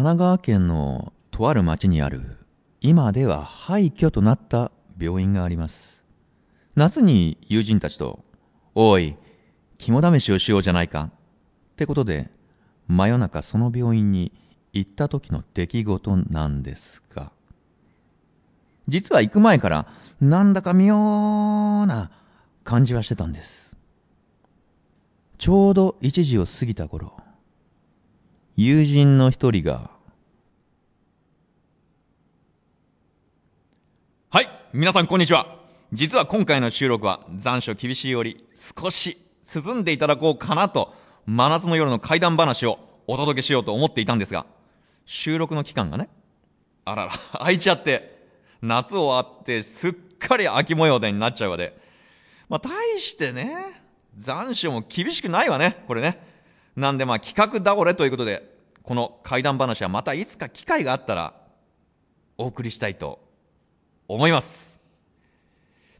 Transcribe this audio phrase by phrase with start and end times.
[0.00, 2.38] 神奈川県のとある町にある
[2.80, 6.02] 今では廃墟となった病院があります。
[6.74, 8.24] 夏に友人たちと
[8.74, 9.14] 「おい
[9.76, 12.30] 肝試しをしようじゃないか」ってことで
[12.88, 14.32] 真夜中その病院に
[14.72, 17.30] 行った時の出来事なんですが
[18.88, 19.86] 実は行く前から
[20.18, 22.10] なんだか妙な
[22.64, 23.76] 感じはしてたんです。
[25.36, 27.19] ちょうど1時を過ぎた頃
[28.62, 29.88] 友人の一人が
[34.28, 35.56] はい、皆さんこんにちは。
[35.94, 39.16] 実は今回の収録は残暑厳しいより少し
[39.64, 40.92] 涼んでいただこうかなと
[41.24, 44.44] 真夏の夜の怪談話をお届けしようと思っていたんですが、
[45.06, 46.10] 収録の期間がね、
[46.84, 48.26] あらら、 空いちゃって、
[48.60, 51.74] 夏終わってすっかり秋模様でになっちゃうわで、
[52.50, 53.56] まあ大してね、
[54.16, 56.28] 残暑も厳しくないわね、これね。
[56.76, 58.49] なんでまあ企画倒れということで、
[58.82, 61.34] この怪談話はまたいつか機会があったら
[62.38, 63.20] お送りしたいと
[64.08, 64.80] 思います。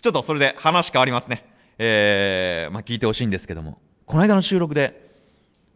[0.00, 1.44] ちょっとそれで話変わりますね。
[1.78, 5.08] えー、まあ聞いてほしいんですけども、この間の収録で、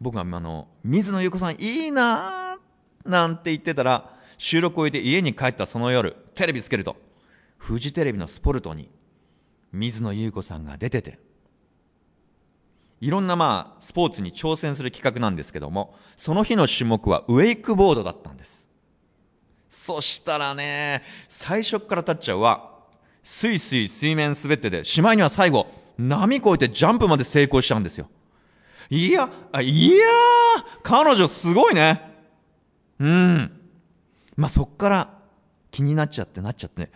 [0.01, 6.97] 僕があの、水野ゆう子さんいいなーなんて言ってたら、収録を終えて家に帰ったその夜、テレビつけると、
[7.57, 8.89] フジテレビのスポルトに、
[9.71, 11.19] 水野ゆう子さんが出てて、
[13.05, 18.67] いろんなまあ、スポーツに挑戦する企画なんですけども、その日の種目はウェイクボードだったんです。
[19.69, 22.71] そしたらね、最初から立っちゃうは、
[23.21, 25.67] スイスイ水面滑ってて、しまいには最後、
[25.99, 28.09] 波越えてジャンプまで成功しちゃうんですよ。
[28.89, 29.29] いや、
[29.61, 32.01] いやー、彼女すごいね。
[32.99, 33.61] うん。
[34.35, 35.13] まあ、そっから
[35.69, 36.89] 気になっちゃってなっちゃって。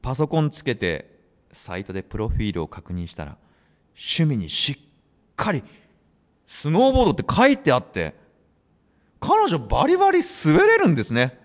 [0.00, 1.20] パソコンつけて、
[1.52, 3.36] サイトでプロフィールを確認したら、
[3.94, 4.89] 趣味にしっ
[5.42, 5.62] かり、
[6.46, 8.14] スノーボードって書いてあって、
[9.20, 11.38] 彼女バリバリ滑れるんですね。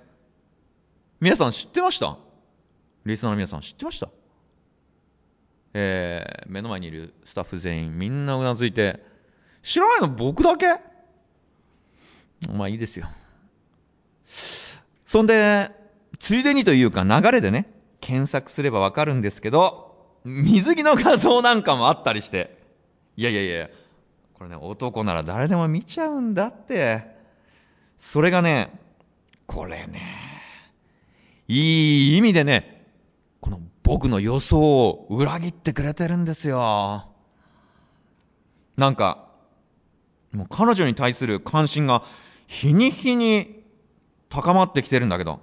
[1.20, 2.18] 皆さん知ってました？
[3.06, 4.10] リスナーの皆さん知ってました？
[5.74, 9.04] えー、目の前にいるスタッフ全員みんなうなずいて、
[9.62, 10.68] 知らないの僕だけ？
[12.52, 13.10] まあいいですよ。
[15.06, 15.72] そんで、
[16.20, 22.58] ついでにというか流れでね、検索すればわかるんですけど、水着の画像なんかもあったりして、
[23.18, 23.70] いやいやいや、
[24.38, 27.16] これね、男なら誰でも見ちゃうんだって。
[27.98, 28.72] それがね、
[29.48, 30.02] これね、
[31.48, 32.86] いい意味でね、
[33.40, 37.10] この僕の予想を裏切ってくれてるんですよ。
[38.76, 39.30] なんか、
[40.34, 42.04] もう彼女に対する関心が
[42.48, 43.64] 日に日に
[44.28, 45.40] 高まってきてるんだけど、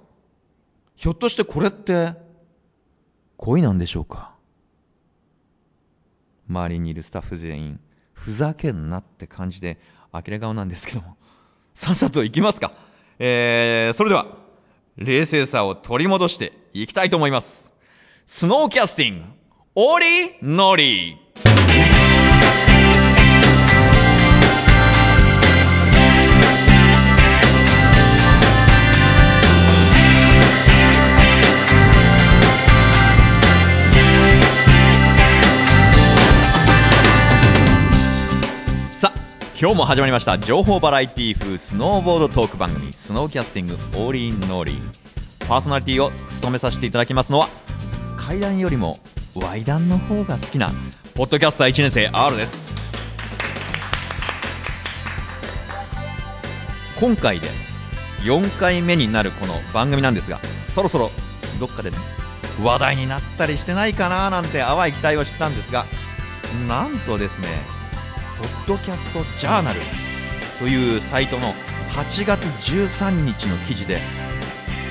[0.95, 2.13] ひょっとしてこれって
[3.37, 4.35] 恋なんでしょうか？
[6.47, 7.79] 周りにいるスタッフ全員、
[8.23, 9.77] ふざけんなって感じで
[10.13, 11.17] 呆れ顔なんですけども、
[11.75, 12.71] さっさと行きますか。
[13.19, 14.27] えー、それでは、
[14.95, 17.73] 冷静さを取り戻していきたいと思います。
[18.25, 19.23] スノーキャスティング、
[19.75, 21.17] オーリーノーリー
[39.63, 40.37] 今日も始まりました。
[40.37, 42.91] 情報バラエティ風スノーボードトーク番組。
[42.91, 45.47] スノーキャスティングオーリーノーリー。
[45.47, 47.47] パーソナリティを務めさせていただきますのは
[48.17, 48.99] 階段よりも
[49.33, 50.69] ワイダンの方が好きな
[51.15, 52.75] ポッドキャスター1年生 R です。
[56.99, 57.47] 今回で
[58.25, 61.09] 4回目になるこの番組なんですがそろそろ
[61.61, 61.95] どっかでね
[62.61, 65.85] 話題になったりしてないかななんて淡い期待をしたんですが
[66.67, 67.47] なんとですね
[68.37, 69.79] ポッドキャストジャーナル
[70.59, 71.53] というサイトの
[71.91, 73.99] 8月13日の記事で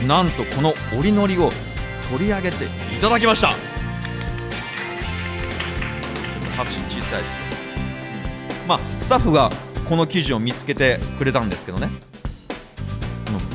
[0.06, 1.50] なんとこの折りのりを
[2.10, 3.52] 取り上げていただきました。
[6.56, 7.32] 拍手小さいです。
[8.68, 9.50] まあスタッフが
[9.88, 11.88] この記事を見つけてくれたんですけどね。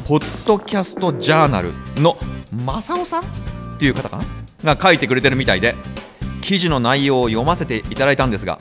[0.07, 2.17] ポッドキャストジャーナルの
[2.51, 3.25] 正雄さんっ
[3.77, 4.19] ていう方か
[4.63, 4.75] な？
[4.75, 5.75] が書いてくれてるみたいで
[6.41, 8.59] 記事の内容を読ませていただいたんですが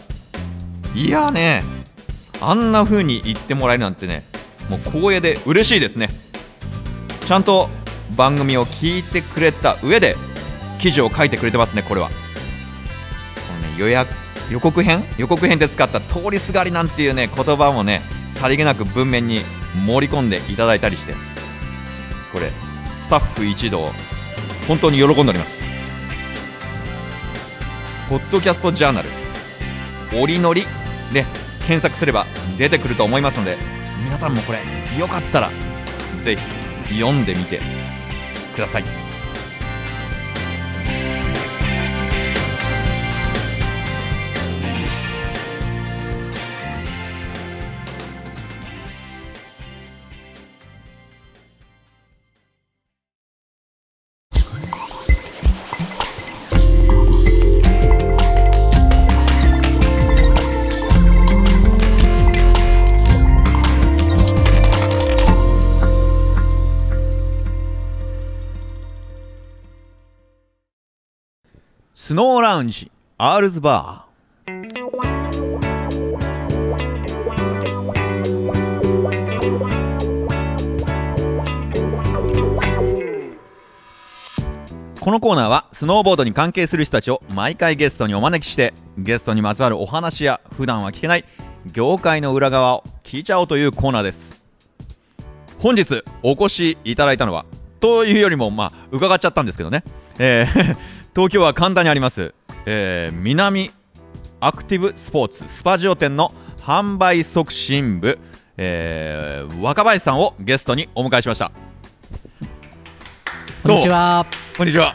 [0.96, 1.62] いやね
[2.40, 4.22] あんな風に言ってもらえるなんてね
[4.70, 6.08] もう光栄で嬉しいですね。
[7.26, 7.68] ちゃんと
[8.16, 10.16] 番組を聞いてくれた上で
[10.80, 12.08] 記事を書いてくれてますねこれは。
[12.08, 12.14] こ
[13.62, 14.08] のね予約
[14.50, 15.04] 予告編？
[15.18, 18.00] 予告編で使った通りすがりなんていうね言葉もね
[18.30, 19.40] さりげなく文面に
[19.86, 21.12] 盛り込んでいただいたりして
[22.32, 22.48] これ
[22.98, 23.90] スタッフ一同
[24.66, 25.62] 本当に喜んでおります。
[28.08, 29.10] ポッドキャストジャーナル
[30.14, 30.64] 折りのり
[31.12, 31.24] で
[31.66, 32.26] 検索すれば
[32.58, 33.56] 出てくると思いますので
[34.04, 34.60] 皆さんもこれ
[34.98, 35.50] よかったら
[36.20, 36.36] ぜ
[36.88, 37.60] ひ読んでみて
[38.54, 39.05] ください。
[72.06, 74.50] スノーラウンジアールズバー。
[85.00, 91.24] このコーナーはスノーボードに関係する人たちを毎回ゲストにお招きしてゲストにまつわるお話や普段は聞けない
[91.72, 94.44] 業界の裏側を聞いちゃおうというコーナーです。
[95.58, 97.46] 本日お越しいただいたのは
[97.80, 99.82] というよりもまあ伺っちゃったんですけどね。
[100.20, 102.34] えー東京は神田にあります、
[102.66, 103.70] えー、南
[104.38, 108.18] アクティブスポーツスパジオ店の販売促進部、
[108.58, 111.50] えー、若林さんをゲストにお迎えしました
[113.62, 114.26] こんにちは。
[114.58, 114.94] こんにちは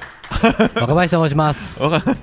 [0.75, 1.81] 若林と申します。
[1.81, 2.15] 若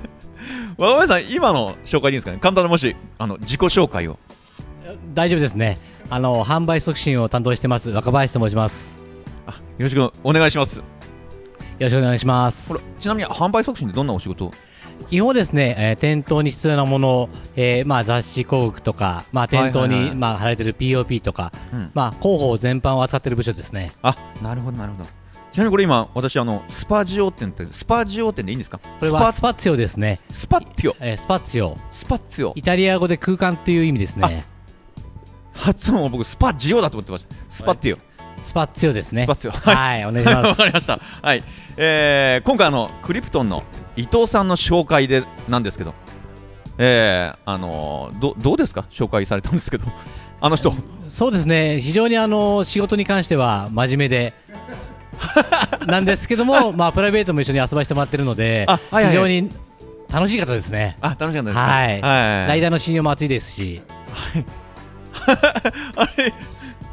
[0.79, 2.39] 若林さん 今の紹介でいいんですかね？
[2.39, 4.17] 簡単にもしあの自己紹介を
[5.13, 5.77] 大丈夫ですね。
[6.09, 8.97] あの販売促進を担当してます若林と申します。
[9.45, 10.85] あよろしくお願いしますよ
[11.85, 12.75] ろしくお願いしますこ。
[12.75, 14.51] れちなみに販売促進ってどんなお仕事？
[15.09, 23.93] 基本ですね、えー店頭に必要なもの、えーまあ雑誌広告とか、まあ店頭にまあ貼られてる POP とか、うんまあ広報全般を扱っている部署ですね。
[24.03, 25.09] あなるほどなるほど
[25.53, 28.79] ちなみにこれ今私あのスパジオ店ってスパジオ店でいいんですか？
[28.79, 30.19] これはスパッツィオですね。
[30.31, 30.97] スパッティオ？
[31.01, 31.79] えースパッツィオ。
[31.93, 34.45] スパッツィオイタリア語で空間っていう意味ですね。
[35.55, 37.99] 発音は僕スパジオだと思ってましたスパッティオ
[38.49, 39.25] スパッツィオですね。
[39.25, 40.67] スパッツィオはい、お願いしま わすか。
[40.67, 40.99] りました。
[41.23, 41.43] はい。
[41.77, 43.63] えー、今回あの、クリプトンの
[43.97, 45.93] 伊藤さんの紹介で、なんですけど、
[46.79, 48.87] えー、あのーど、どうですか？
[48.91, 49.85] 紹介されたんですけど、
[50.41, 50.73] あの人、
[51.11, 54.33] そうですね、非常にあの仕事に関しては真面目で、
[55.87, 59.51] なんですけども、まあ、プライベートも一緒に遊ばせてもらってるので、あはいはい非常に
[60.11, 60.97] 楽しい方ですね。
[61.03, 62.49] あ、楽しかったですかはい、はい。
[62.49, 63.83] ライダーの信用も厚いですし、
[65.97, 66.33] あれ、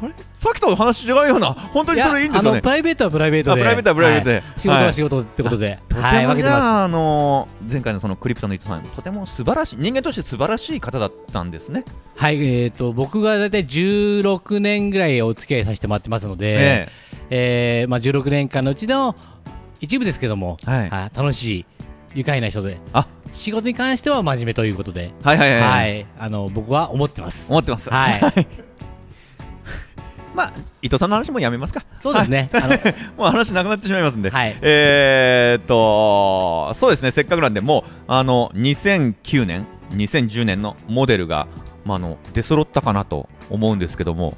[0.02, 0.14] あれ？
[0.34, 2.62] さっきと話違うような、本当にそれいいんですあのよね。
[2.62, 6.42] プライベートはプライベートで、あプライベートはプライベートではい仕事は仕事ってことで、とてはい、もじ。
[6.42, 11.84] ゃあ、あのー前回のそのクリプトンの伊藤さん、とても素晴らしい、人間として素晴らしい方だったんですね。
[12.16, 16.88] はい、えっ、と、僕が大体16年ぐらいお付き合いさせてもらってますので、
[17.30, 19.16] ええーまあ、16年間のうちの
[19.80, 21.66] 一部ですけども、はいはい楽しい、
[22.14, 25.60] 愉快な人で、あ仕事に関しては真面目ということで、はいはいはい。
[25.62, 27.50] はい、あの僕は思ってます。
[27.50, 27.90] 思ってます。
[27.90, 28.48] はい。
[30.36, 30.52] まあ、
[30.82, 31.82] 伊藤さんの話もやめますか。
[32.00, 32.50] そうですね。
[32.52, 32.68] あの
[33.16, 34.28] もう話なくなってしまいますんで。
[34.30, 41.48] はいえーっと、そうですね、せっかくなんで、もう、あの、2009年、2010年のモデルが、
[41.86, 44.36] まあ、あの、出揃ったかなと思うんですけども、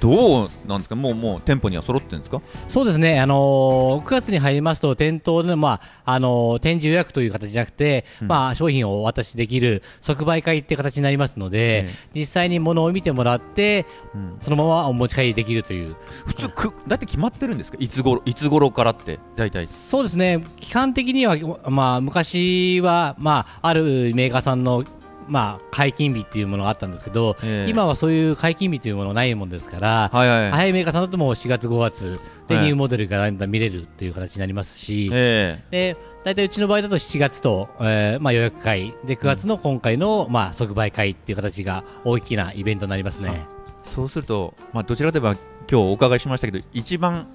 [0.00, 0.94] どうなんですか？
[0.94, 2.40] もう、もう、店舗には揃ってるんですか？
[2.68, 3.20] そうですね。
[3.20, 15.96] あのー、9月に入りますと店頭でまああのー展示予約という形じゃなくて、うんまあ商品をお渡しできる即売会っていう形になりますので、え実際に物を見てもらってうんそのままお持ち帰りできるという。
[16.26, 17.78] 普通、く、だって決まってるんですか？
[17.80, 19.66] いつ頃、いつ頃からって、大体。
[19.66, 20.44] そうですね。
[20.60, 21.36] 期間的には
[21.68, 24.84] まあ昔はまああるメーカーさんの
[25.30, 27.70] まあ解禁日っていうものがあったんですけど、ええ。
[27.70, 30.50] 今はそういう解禁日というものないもんですから、はいはい。
[30.50, 32.64] 早いメーカーさんだともう4月5月ではい。
[32.64, 38.92] ニューモデルがだんだん見れるという形になりますし、えで大体うちの場合だと7月と、えーまあ、予約会。
[39.06, 43.46] で9月の今回の、まあ、即売会っていう形が大きなイベントになりますね。
[43.56, 43.60] え
[43.90, 45.36] そうすると、まあ、どちらかといえば、
[45.70, 47.26] 今日お伺いしましたけど、一番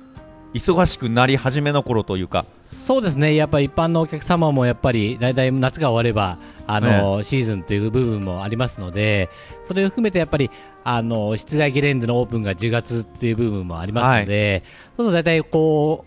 [0.56, 9.30] 忙しくなり始めの頃というか、そうですね、やっぱり一般のお客様もやっぱり大体夏が終わればあの、シーズンという部分もありますので、
[9.66, 10.50] それを含めてやっぱり
[10.86, 14.64] あの室外ゲレンデのオープンが10月っていう部分もありますので、
[14.96, 16.06] そうすると大体こ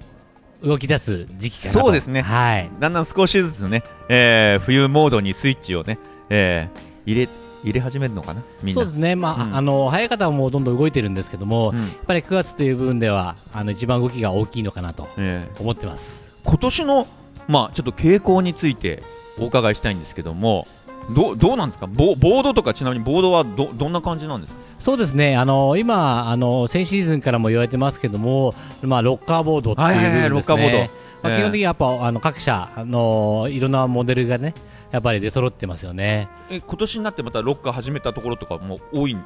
[0.62, 1.81] う動き出す時期かなと。
[1.81, 2.23] そうですね。
[2.23, 5.99] はい、だんだん少しずつね、えー冬モードにスイッチをね、
[6.31, 7.28] えー入れ
[7.65, 8.43] 入れ始めるのかな？
[8.73, 9.57] そうですね、まあうん。
[9.57, 11.77] あの早い方はもうどんどん動いてるんですけども、うん。
[11.77, 16.35] やっぱり9月という部分ではあの一番動きが大きいのかなとえー思ってます。
[16.45, 17.07] 今年の、
[17.47, 19.03] まあ、ちょっと傾向について
[19.38, 20.67] お伺いしたいんですけども、
[21.15, 21.87] どうどうなんですか？
[21.87, 24.61] ボ、ボードとか、ちなみにボードはどどんな感じなんですか？
[24.79, 30.79] そうですね、あの今あの、先シーズンからも言われてますけども、まあ、ロッカーボードっていう部分ですね、はいはいはいロッカーボード。
[30.79, 34.55] まあええ基本的にやっぱあの各社あの、いろんなモデルがね、
[34.90, 36.28] やっぱり出揃ってますよね。
[36.50, 39.23] え今年になってまたロッカー始めたところとかも多いん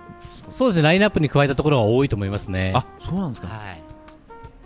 [0.49, 2.73] そうですね、ラインナップに加えたところが多いと思いますね。
[2.75, 3.83] あそうなんですか、はい。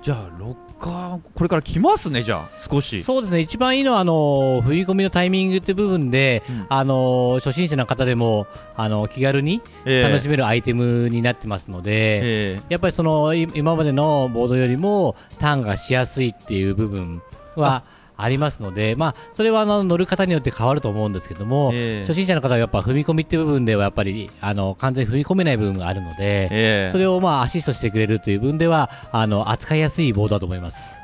[0.03, 3.03] じゃあロッカーこれから来ますねじゃあ少し。
[3.03, 6.67] そうですね、一番いいのは、あの振り込みのタイミングって部分で、うん。
[6.69, 17.23] あの初心者の方でも、あの気軽に楽しめるアイテムになってますので、えやっぱりそのい今までのボードよりもターンがしやすいっていう部分
[17.55, 17.85] は
[18.17, 22.07] ありますので、まあ、それはあの乗る方によって変わると思うんですけども、ええ。
[22.07, 26.91] 初心者の方はやっぱ踏み込みっていう部分ではやっぱりあの完全に踏み込めない部分があるので、ええ。
[26.93, 30.97] それをまあアシストしてくれるという部分ではあの扱いやすいボードだと思います。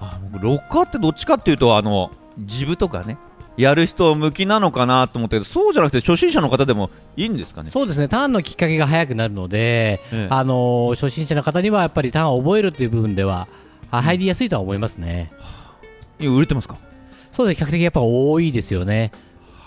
[0.00, 3.16] あ僕ロッカーってどっちかっていうとあのジブとかね
[3.56, 7.70] やる人向きなのかなと思ったけどそうじゃなくて初心者の方でもいいんですかね？
[7.72, 10.28] そうですね、ターンのきっかけが早くなるので、ええ。
[10.30, 13.48] あの初心者の方にはやっぱりターンを覚えるという部分では、
[13.90, 15.32] あ入りやすいとは思いますね。
[16.20, 16.76] いや売れてますか？
[17.32, 19.12] そうですね、比較的やっぱ多いですよね。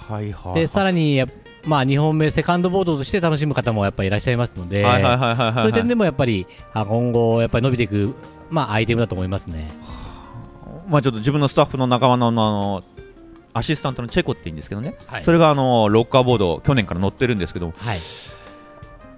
[0.10, 1.24] はいはいで、さらに
[1.66, 8.16] まあ、2本目、セカンドボードとして楽しむ方もやっぱりいらっしゃいますので、はいはいはいはいはいそういう点でもやっぱりあ今後、やっぱり伸びていく、
[8.50, 9.72] まあ、アイテムだと思いますね。
[10.90, 12.84] まあちょっと自分のスタッフの仲間のあの
[13.54, 15.24] アシスタントのチェコって言うんですけどね、はい。
[15.24, 17.74] それがあのロッカーボード去年から乗ってるんですけど。
[17.78, 18.00] はい、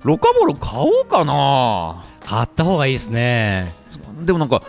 [0.03, 2.03] ロッカーボード買おうかな。
[2.25, 3.73] 買った方がいいですね。
[4.19, 4.63] でもなんか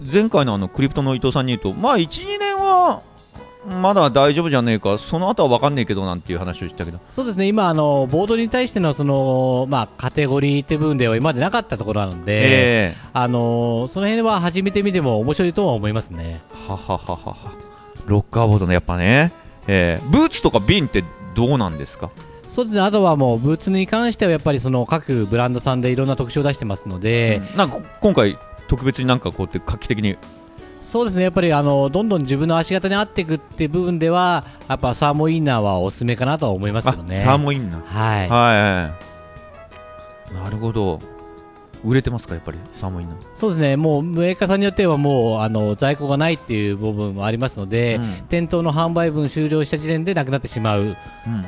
[0.00, 3.02] 前回のあのクリプトの伊藤さんに言うとまあ12年は
[3.68, 6.98] まだ大丈夫じゃねえかその後は分かんねえけどなんていう話をしたけど。
[7.10, 16.40] そうですね、今、あのボードに対してのその、まあ、カテゴリーって部分では今までなかったところなので、えあのその辺は始めてみても面白いとは思いますね。
[16.54, 17.36] えははははは。
[18.06, 19.30] ロッカーボードのやっぱね、
[19.68, 20.06] ええ。
[20.10, 21.04] ブーツとか瓶って
[21.34, 22.08] どうなんですか？
[22.48, 27.58] そうですね、あとはもうブーツに関してはやっぱりその各ブランドさんでいろんな特徴を出してますので、うん。
[27.58, 28.38] なんか今回
[28.70, 30.16] 特別になんかこうやって画期的に。
[30.80, 37.20] そうですね、やっぱりあのどんどん自分の足型に合っていくっていう部分では、やっぱサーモインナーはおすすめかなとは思いますけどね。
[37.20, 37.82] あサーモインナー。
[37.82, 38.92] はい、は
[40.32, 41.00] い、なるほど。
[41.84, 48.12] 売れてますかやっぱりサーモインナーそうですね、もうメーカーさんによってはもうあの在庫がないっていう部分もありますので、うん。
[48.28, 50.94] 店頭の販売分終了した時点でなくなってしまう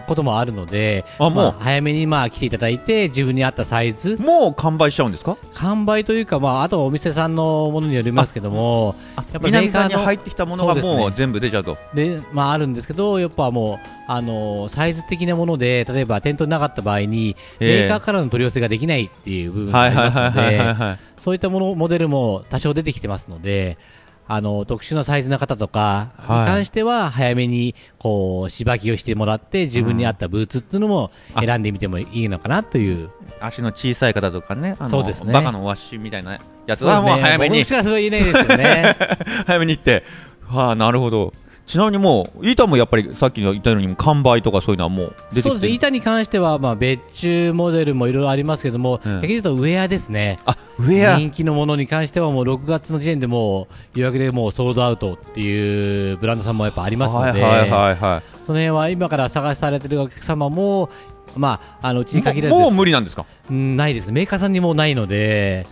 [0.07, 1.35] こともあるので、あもう。
[1.35, 5.37] ま早めにまあ来ていただいて、自分に合ったサイズ、もう完売しちゃうんですか？
[5.53, 11.77] 完売というか、まあ、あとはお店さんのものによりますけども、やっぱりメ南ーカーに入ってきたものがもう全部出ちゃうと。
[11.93, 17.81] で、まあ、あるんですけど、やっぱもう、あのサイズ的なもので、例えば店頭になかった場合に、ええ。
[17.83, 23.79] メーカーからの取り寄せができないっていう部分があはいりますので、はいそういったもの、モデルも多少出てきてますので、
[24.27, 26.47] あの特殊なサイズの方とかにはい。
[26.49, 31.43] 関しては、早めにこう芝着をしてもらって、自分に合ったブーツっていうのもあ。
[31.45, 33.11] 選んでみてもいいのかなという、
[33.41, 35.33] 足の小さい方とかねあのそうですね。
[35.33, 37.59] バカのワッシュみたいなやつはもう早めに。
[37.59, 38.97] 僕しかそれは言えないですよね。
[39.47, 40.03] 早めに行って。
[40.45, 41.33] はあなるほど
[41.67, 49.15] ちなみにもう板もやっぱりさっき言ったように完売とかそういうのはもう出てそうです板に関しては、まあ、別注モデルもいろいろありますけども、うん。
[49.17, 50.39] 逆に言うとウェアですね。
[50.45, 51.17] あウェア。
[51.19, 60.91] 人気のものに関してはもう6月の時点でもう予約でもうソールドアウトっていうブランドさんもやっぱありますので、はいはいはいはその辺は今から探されてるお客様も、
[61.37, 63.25] まあ、あのうちに限らずいもう無理なんですか？
[63.51, 64.11] うんないです。
[64.11, 65.67] メーカーさんにもうないので,、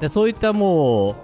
[0.00, 1.14] でそういったもう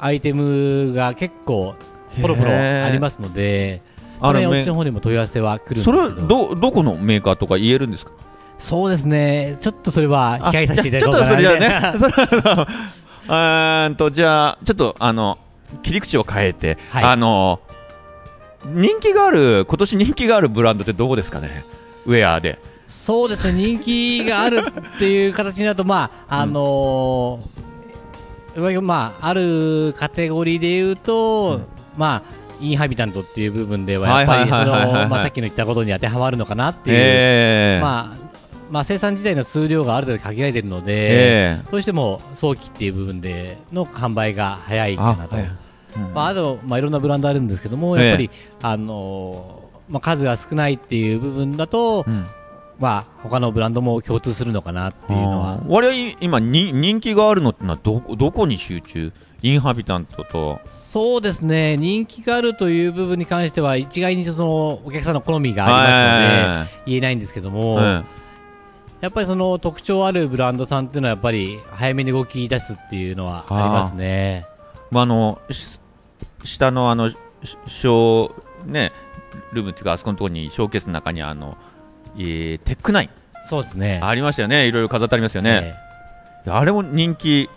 [0.00, 1.74] アイテムが結構
[2.22, 3.82] ポロポロありますので
[4.20, 8.12] あれうちの方にも問い合わせは来るんですそれはどどこのメーカーとか言えるんですか？
[8.58, 9.56] そうですね。
[9.60, 11.94] ちょっとそれは控えさせていただこうちょっとそれ じゃ
[13.86, 13.94] あね。
[13.94, 15.38] とじゃあちょっとあの
[15.82, 17.04] 切り口を変えて、はい。
[17.04, 17.60] あの
[18.66, 21.64] 人気がある今年人気があるブランドってどこですかね？
[22.06, 22.58] ウェアで。
[22.88, 24.64] そうですね、人気がある
[24.96, 31.60] っていう形になると、まあ、あのーいわゆるまあ、あるカテゴリーで言うと、
[31.98, 38.28] まあ、インハビタントっていう部分では、やっぱり、さっきの言ったことに当てはまるのかなっていう、えーまあ、
[38.70, 45.36] まあ、生産自体の数量がある程度限られているので、えどうしても早期っていう部分での販売が早いーかなと。
[45.36, 45.44] はい。
[45.96, 46.14] うん。
[46.14, 48.30] まあ、あと、まあ、いろんなブランドあるんですけども、やっぱり、
[48.62, 52.26] あのーまあ、数が少ないっていう部分だと、うん。
[52.78, 60.60] まあ、他のブランドも共通するのかなっていうのはあー、我々今に人気があるのってのはどこどこに集中インハビタントと。
[60.70, 68.04] そうですね、人気があるという部分に関しては、一概にそのお客さんの好みがありますので、言えないんですけども、うん
[69.00, 74.44] やっぱりその特徴あるブランドさんっていうのは、やっぱり早めに動き出すっていうのはありますね。
[74.90, 75.78] まあ、あのし
[76.42, 77.16] 下のあのし
[77.68, 78.92] ショーね
[79.52, 81.56] ルームっていうかあそこのところにショーケースの中にあの、
[82.16, 83.10] えーテックナイン。
[83.48, 84.00] そうですね。
[84.02, 84.66] ありましたよね。
[84.66, 85.76] いろいろ飾ってありますよね、
[86.46, 87.48] あれも人気。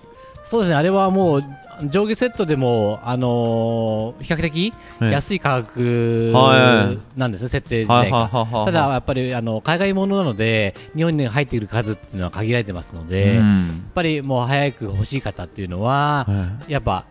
[0.43, 1.43] そうですね、あれはもう
[1.89, 8.29] 上下セットでも、あのー比較的はい安い価格はいなんですね、設定自体が。
[8.29, 17.05] たただ、やっぱりあの海外ものなので、日本に入ってくる数っていうのは限られてますので、やっうんぱりもう早く欲しい方っていうのは、はやっぱ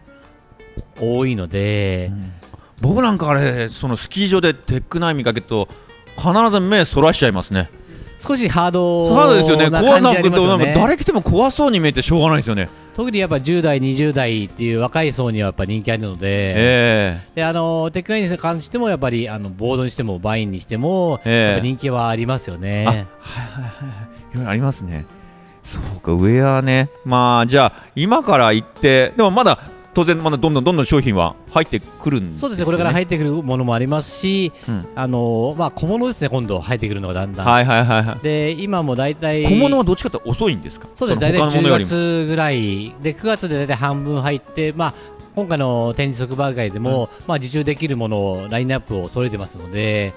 [1.00, 2.12] 多いので、
[2.80, 5.68] 僕なんかあれ、そのスキー場でテックナイン見かけると、
[6.16, 7.68] 必ず目そらしちゃいますね。
[8.20, 10.74] 少しハードそうですよね、な怖なくて、ね。
[10.76, 12.68] 誰来ても怖そうに見えてしょうがないですよね。
[12.94, 23.06] 特にやっぱ10代、20代っていう若い層にはやっぱ人気あるので、えであのテックナインに関してもやっぱりあのボードにしてもバインにしても、ええやっぱ人気はありますよえあ、はいね。
[23.20, 23.70] はいはい。
[24.32, 25.06] いろいろありますね。
[25.64, 26.90] そうか、ウェアね。
[27.04, 29.60] まあ、じゃあ、今から行って、でもまだ、
[29.92, 34.86] 当然、まだどんどんどんどん商品は入ってくるんですよそうですね、これから入ってくるものもありますし、うん。
[34.94, 37.46] あのまあ、小物ですね、今度入ってくるのがだんだん。
[37.46, 38.18] はいはいはいはい。
[38.22, 40.88] で今も大体小物はどっちかって遅いんですか？
[40.94, 41.88] そうです、の大体10他のものよりも。
[41.88, 42.94] 月ぐらい。
[43.02, 44.94] で、9月で大体半分入って、まあ、
[45.34, 50.12] 今回の展示即売会でも、まあ、受注できるものを、ラインナップを揃えてますので、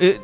[0.00, 0.18] え、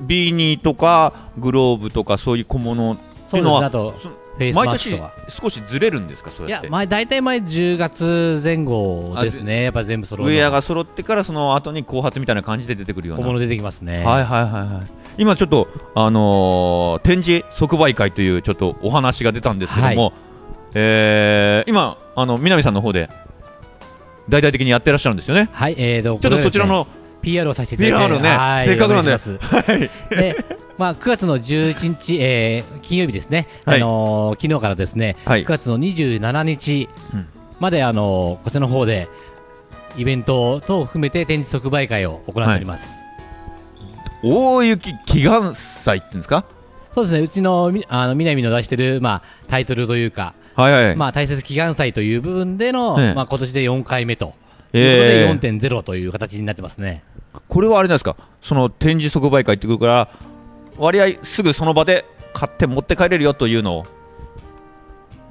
[0.00, 5.00] ビーニーとか、グローブとか、そういう小物ってそですね、いううのは、あと、そフェイス毎年。
[5.28, 13.24] 少しずれるんですかそういややって、前大体前10月前後ですね、やっぱ全部揃うのウェアが揃ってからその後に後発みたいな感じで出てくるような。
[13.24, 14.04] 小物出てきますね。
[14.04, 14.86] はいはいはいはい
[15.18, 20.12] 今ちょっとあのー展示即売会というちょっとお話が出たんですけども、は
[20.74, 23.08] えー今あの南さんの方で
[24.28, 25.48] 大々的にやってらっしゃるんですよね？
[25.52, 26.86] はい、えーと、ちょっとそちらの、
[27.22, 28.14] PR をさせていただいて。
[28.14, 29.10] PR ねはいせっかくなんで。
[29.10, 29.18] は
[29.74, 30.14] い。
[30.14, 30.44] で、
[30.78, 33.80] まあ、9月の11日、えー金曜日ですね、はい。
[33.80, 35.44] あのー昨日からですね、はい。
[35.44, 37.26] 9月の27日うん。
[37.60, 39.08] まで、あのーこちらの方で、
[39.96, 42.92] イベント等を含めて展示即売会を行っております。
[44.22, 46.44] 大雪祈願祭っていうんですか？
[46.94, 53.14] そうですね、うちのみあの南の出してる、まあ、タイトルというか、はいはい、まあ、大切祈願祭という部分での、ええ。
[53.14, 54.34] まあ、今年で4回目と。
[54.72, 54.86] えいう
[55.24, 57.02] えことで4.0という形になってますね。
[57.48, 58.16] これはあれなんですか？
[58.42, 60.08] その展示即売会ってくるから
[60.78, 63.86] 割合すぐその場で買って持って帰れるよというのを。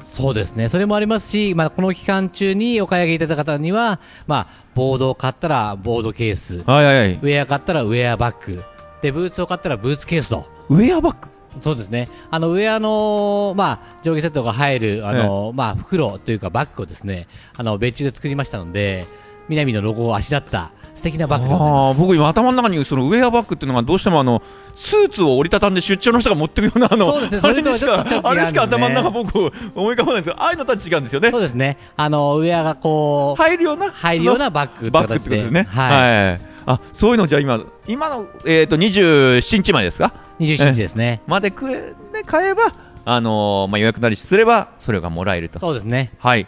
[0.04, 7.14] そうですね、それもありますし、まあ、この期間中にお買い上げいただいた方には、まあ、ボードを買ったらボードケース、はいはいはい。
[7.16, 8.64] ウェア買ったらウェアバッグ、
[9.02, 11.28] でブーツを買ったらブーツケースと、ウェアバッグ？
[11.60, 19.06] そうですね、あのウェアの、まあ、上下セットが入るあの、まあ、袋というかバッグをですねあの別注で作りましたので、
[19.50, 24.42] 南のロゴをあしらった素敵なバッグでございあ僕今頭の中にそのウェアバッグっていうのがどうしてもあの
[24.76, 30.42] スーツを折りたたんで出張の人が持ってくるようなあのあれにしかあれしか頭の中僕思い浮かばないんですよ。
[30.42, 31.32] ああいうのとは違うんですよね。
[31.32, 35.64] そうですね、あのウェアがこう、入るような入るようなバッグバッグってことですね。
[35.70, 36.42] はい、はい。
[36.68, 41.22] あそういうのじゃあ今今のえっ、と27日前ですか？27日ですね。
[41.28, 42.74] までくえで買えば
[43.06, 45.60] あのーまあ予約なりすればそれがもらえると。
[45.60, 46.12] そうですね。
[46.18, 46.48] はい。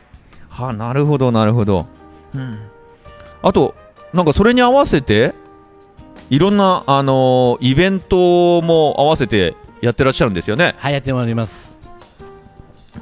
[0.50, 1.86] はあ、なるほど、なるほど。
[2.34, 2.60] うん。
[3.44, 3.76] あと、
[4.17, 5.36] なんかそれに合わせて、
[6.32, 10.73] いろんな、あのーイベントも合わせてやってらっしゃるんですよね。
[10.80, 11.77] はい、やっております。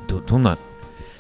[0.10, 0.58] ど、どんな、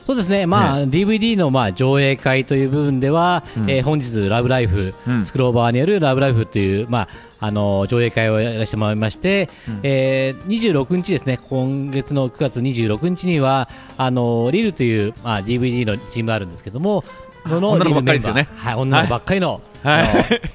[0.05, 3.71] そうですね、まあ、DVD のまあ上映会という部分では、うん。
[3.71, 5.23] えー本日、ラブライフ、うん。
[5.23, 7.07] スクローバーによるラブライフという、まあ、
[7.39, 9.79] あの上映会をやらせてもらいまして、うん。
[9.83, 17.05] えー26日ですね、今月の9月26日には、あのリルという、まあ、DVD のチームあるんですけども、
[17.47, 18.49] その女の子ばっかりですよね。
[18.57, 19.74] はい、女の子ばっかりの、はい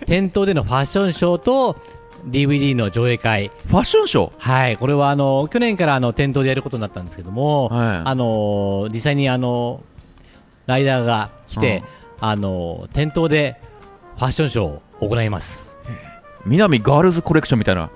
[0.07, 1.77] 店頭でのファッションショーと
[2.29, 4.33] DVD の上映会、ファッションショー？
[4.39, 9.83] はい、これはあの去年からあの店頭でやることになったんですけども、はいあの実際にあの
[10.67, 11.83] ライダーが来て、
[12.21, 13.61] あの店頭で
[14.17, 15.77] ファッションショーを行います。
[16.45, 17.91] 南ガールズコレクションみたいな。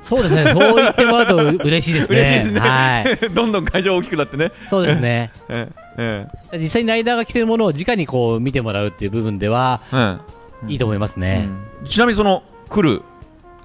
[0.00, 2.20] そうですね、そう言ってもらうと嬉しいですね。
[2.20, 2.60] 嬉しいですね。
[2.60, 4.52] はい、 どんどん会場大きくなってね。
[4.70, 5.30] そうですね。
[5.50, 10.16] えええ実際にライダーが着てるものを直にこう見てもらうっていう部分ではえ
[10.66, 11.46] いいと思いますね。
[11.80, 13.02] うんちなみにその、来る、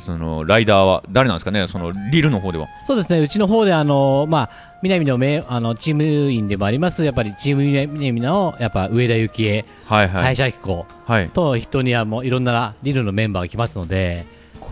[0.06, 1.67] その、ライダーは誰なんですかね？
[1.67, 2.67] その、リルの方では。
[2.86, 4.49] そうですね、うちの方であの、まあ、
[4.84, 10.36] 南の名あのチーム員でもあります、やっぱりチーム南のやっぱ上田幸恵、はいはい。
[10.36, 11.29] 林明子はい。
[11.29, 14.25] と人にはもういろんなリルのメンバーが来ますので、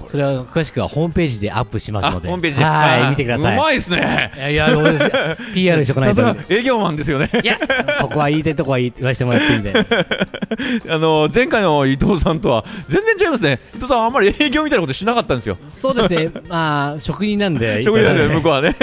[0.10, 3.56] それは詳しくはホームページでアップしますあ、ので、ホームページはい、見てください。
[3.56, 4.32] うまいですね。
[4.36, 6.36] いや、いや、ごめんなさい PR してこないと。
[6.50, 7.30] 営業マンですよね。
[7.44, 7.60] いや、
[8.02, 9.74] ここは言いたいとこは言わせてもらってるんで。
[10.90, 13.60] あの前回の伊藤さんとは全然違いますね。
[13.74, 15.58] 伊藤さんはあんまり営業みたいなことしなかったんですよ。
[15.68, 18.76] そうですね、 まあ、職人なんで、職人なんで向こうはね。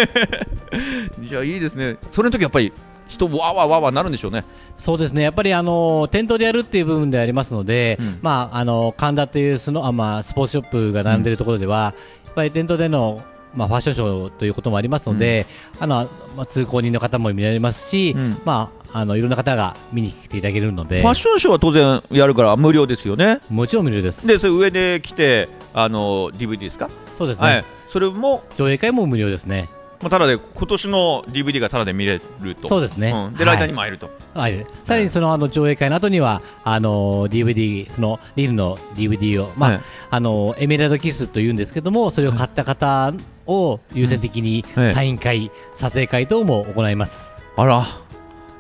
[1.21, 1.97] じゃあいいですね。
[2.11, 2.73] それの時やっぱり
[3.09, 4.45] 人わーわーわーわーなるんでしょうね。
[4.77, 8.19] そうですね、やっぱりあの店頭でやるっていう部分でありますので、うん。
[8.23, 11.95] まあ、あの神田というスノあ、まあ、スポーツショップが並んでいるところでは、
[12.27, 13.23] やっぱり店頭での、
[13.55, 15.47] まあ、ファッションショーということもありますので、
[15.81, 18.41] あのまあ、通行人の方も見られますし、うん。
[18.45, 21.03] まあ、あのいろんな方が見に来ていただけるので。
[21.03, 23.41] ファッションショーは当然やるから無料ですよね。
[23.51, 24.27] もちろん無料です。
[24.27, 27.65] でそれ上で来てあの DVD ですか、そうですね、はい。
[27.91, 29.69] それも、上映会も無料ですね
[30.01, 32.69] まあ、ただで今年の DVD がただで見れると。
[32.69, 34.11] そうですね、うん、で、はいライダーにも会えると。
[34.35, 39.81] はい、さらにそのあの上映会の後にはあの DVD そのリルの DVD を、まあはい
[40.11, 43.13] あのエメラルドキスというんですけどもそれを買った方
[43.47, 47.35] を優先的にはいサイン会、撮影会等も行います。
[47.57, 48.09] あら。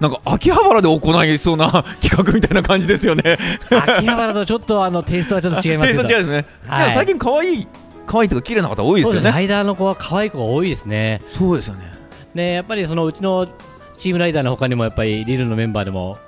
[0.01, 3.37] なんか秋葉原で行いそうな 企画みたいな感じですよね。
[3.70, 6.05] 秋葉原とちょっとあのテイストはちょっと違いますけど。
[6.07, 6.46] テイスト違うんですね。
[6.68, 6.94] はい。
[6.94, 7.68] 最近可愛い
[8.08, 9.30] 可愛いとか綺麗な方多いですよね。
[9.30, 11.20] ライダーの子は可愛い子が多いですね。
[11.28, 11.92] そうですよね。
[12.34, 13.46] ねやっぱりそのうちの
[13.92, 16.18] チームライダーの他にもやっぱりリルのメンバーでも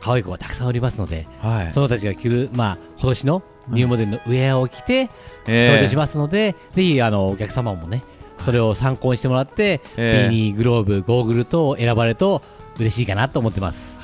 [0.00, 1.72] 可愛い子がたくさんおりますので、はい。
[1.72, 5.10] その子たちが着るまあ今年のニューモデルのウェアを着て
[5.46, 8.04] え登場しますので、ぜひあのお客様もね
[8.44, 12.42] それを参考にしてもらって、ええビーニーグローブゴーグル等を選ばれると
[12.78, 13.98] 嬉しいかなと思ってます。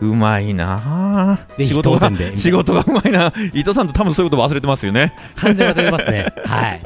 [0.00, 5.14] うまいな仕事が仕事がうまいな伊藤さんと多分そういうこと忘れてますよね。
[5.36, 6.26] 完全に忘れてますね。
[6.44, 6.82] はい。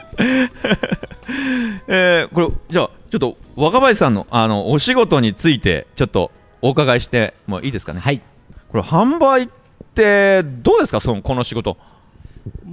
[1.88, 6.30] えー、これじゃあちょっと若林さんのあのお仕事についてちょっと
[6.62, 8.00] お伺いしてもいいですかね？
[8.00, 8.20] はい。
[8.68, 9.48] これ販売っ
[9.94, 11.00] てどうですか？
[11.00, 11.76] そのこの仕事。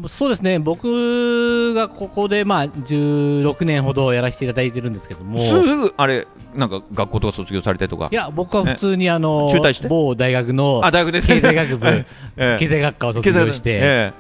[0.08, 0.60] そうですね。
[0.60, 8.10] 僕がここでまあ16年ほどやらせていただいてるんですけども、すぐあれなんか学校とか卒業されてとか。
[8.12, 8.16] い。
[8.16, 9.88] や僕は普通にあの中退して？
[9.88, 12.06] 某大学のあ大学で経済学部 え
[12.38, 12.58] え。
[12.60, 14.14] 経済学科を卒業して、え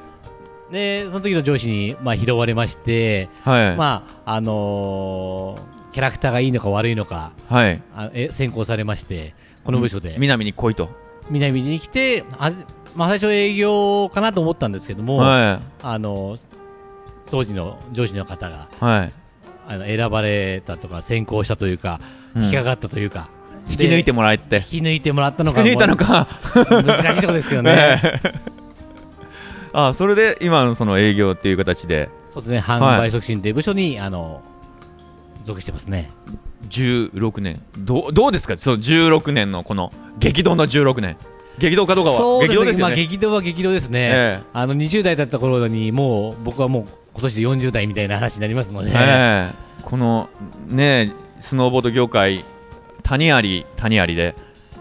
[0.72, 7.82] でその時の上司にまあ拾われまして、えはい、まああのーキャラクターがいいのか悪いのかはい。
[7.96, 10.16] あえ選考されましてこの部署で。
[10.20, 10.90] 南に来いと。
[11.30, 12.52] 南に来てあ、
[12.98, 16.36] まあ、最初営業かなと思ったんですけども、はあの
[17.30, 18.84] 当時の上司の方がい。
[18.84, 19.14] はい。
[19.68, 22.00] あの選ばれたとか選考したというか、
[22.36, 23.30] うん引っかかったというか
[23.70, 24.58] 引き抜いてもらえって。
[24.58, 26.28] 引き抜いてもらったの引き抜いたのか。
[26.54, 28.34] 難しいところですけどねええ
[29.74, 34.42] あ、それで今のその営業っていう形で、そうですね販売促進という部署に、あの
[35.44, 36.10] 属してますね
[36.70, 37.62] 16年。
[37.78, 38.58] どう、どうですか？
[38.58, 41.18] その16年のこの激動の16年。
[41.58, 42.18] 激動かどうかは。
[42.18, 42.84] そうですね。
[42.84, 49.68] まあ、激動は激動ですね、えあの20代だった頃にもう僕はもう今年で40代みたいな話になりますので、ええ。
[49.84, 50.30] この
[50.68, 52.44] ね、スノーボード業界、
[53.04, 54.36] 谷あり、谷ありで。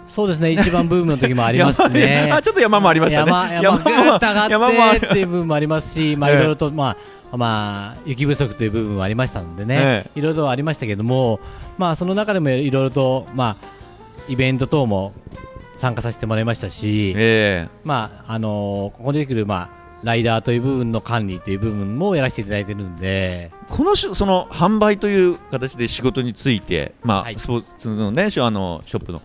[0.07, 0.51] そうですね。
[0.53, 2.27] 一番ブームの時もありますね。
[2.29, 3.31] 山あ、ちょっと山もありましたね。
[3.31, 6.37] 山山ぐーっと上がってっていう部分もありますし、まあ、ええ。
[6.37, 6.97] いろいろと、ま
[7.33, 11.41] あまあ、雪不足という部分もありましたのでね、えいろいろとありましたけども、
[11.79, 13.67] まあ、その中でもいろいろと、まあ、
[14.29, 15.13] イベント等も
[15.77, 19.71] 参加させてもらいましたし、えまああのここに出てくる、まあ、
[20.03, 27.39] ライダーという部分の管理という部分もやらせていただいてるんで、えこのしその販売という形で仕事について、まあはい。
[27.39, 29.21] スポーツのね、しあのショップの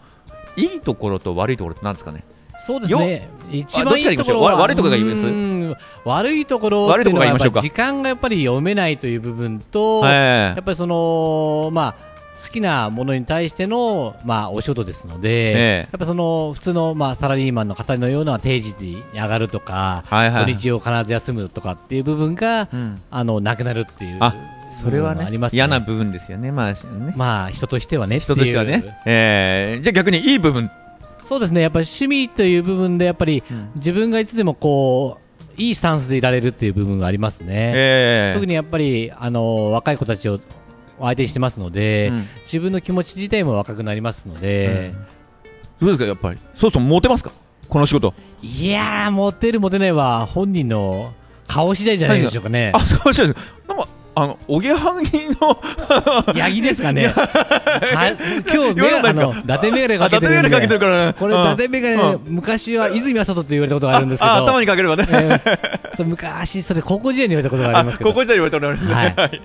[0.55, 2.23] いいところと悪いところってなんですかね？
[2.63, 5.81] そうですね、一番いいところは悪いところが言います。
[6.05, 7.59] 悪いところ悪いところが言いましょうか。
[7.59, 12.10] っていうのは時間がやっぱり読めないという部分と、えやっぱりその、まあ、
[12.41, 15.87] 好きなものに対しての、まあ、お仕事ですので、ええ。
[15.91, 20.53] やっぱその普通の、まあ、サラリーマンの方のような定時に上がるとか、はいはい。
[20.53, 23.01] 土日を必ず休むとかっていう部分が、うん。
[23.11, 24.33] あのなくなるっていうあ
[24.81, 25.57] それはね部分もありますね。
[25.57, 27.13] 嫌な部分ですよね、まあね。
[27.15, 28.83] まあ人としてはね人としてはね。
[29.05, 29.81] ええ。
[29.81, 30.71] じゃあ逆にいい部分、
[31.25, 33.69] そうですねやっぱり趣味という部分でやっぱりうん。
[33.75, 38.33] 自分がいつでもこういいスタンスでいられるっていう部分がありますね、ええ。
[38.33, 40.39] 特にやっぱりあの若い子たちを
[41.01, 44.93] 相手にしてますので、うん自分の気持ち自体も若くなりますので、
[45.79, 47.31] どうですか、やっぱり、そうそう、モテますか、
[47.69, 48.13] この仕事。
[48.41, 51.13] いやー、モテるモテないは本人の
[51.47, 52.71] 顔次第じゃないでしょうかね。
[52.75, 53.23] あ、そうです。
[53.23, 53.33] なん
[53.77, 55.09] か、あの、おぎやはぎ
[55.39, 55.61] の、
[56.35, 57.07] ヤギですかね。
[57.15, 58.17] はい、
[58.53, 60.49] 今日メガあの伊達メガネかけてるんで。
[60.49, 64.31] かけてるからねこれ、うん伊達メガネ、うん昔は泉麻人と言われたことがあるんですけど。
[64.31, 65.07] あ頭にかければね。
[65.09, 68.09] えーそれ昔、それ高校時代に言われたことがありますけど。
[68.09, 69.41] ここ時代に言われたことあるはい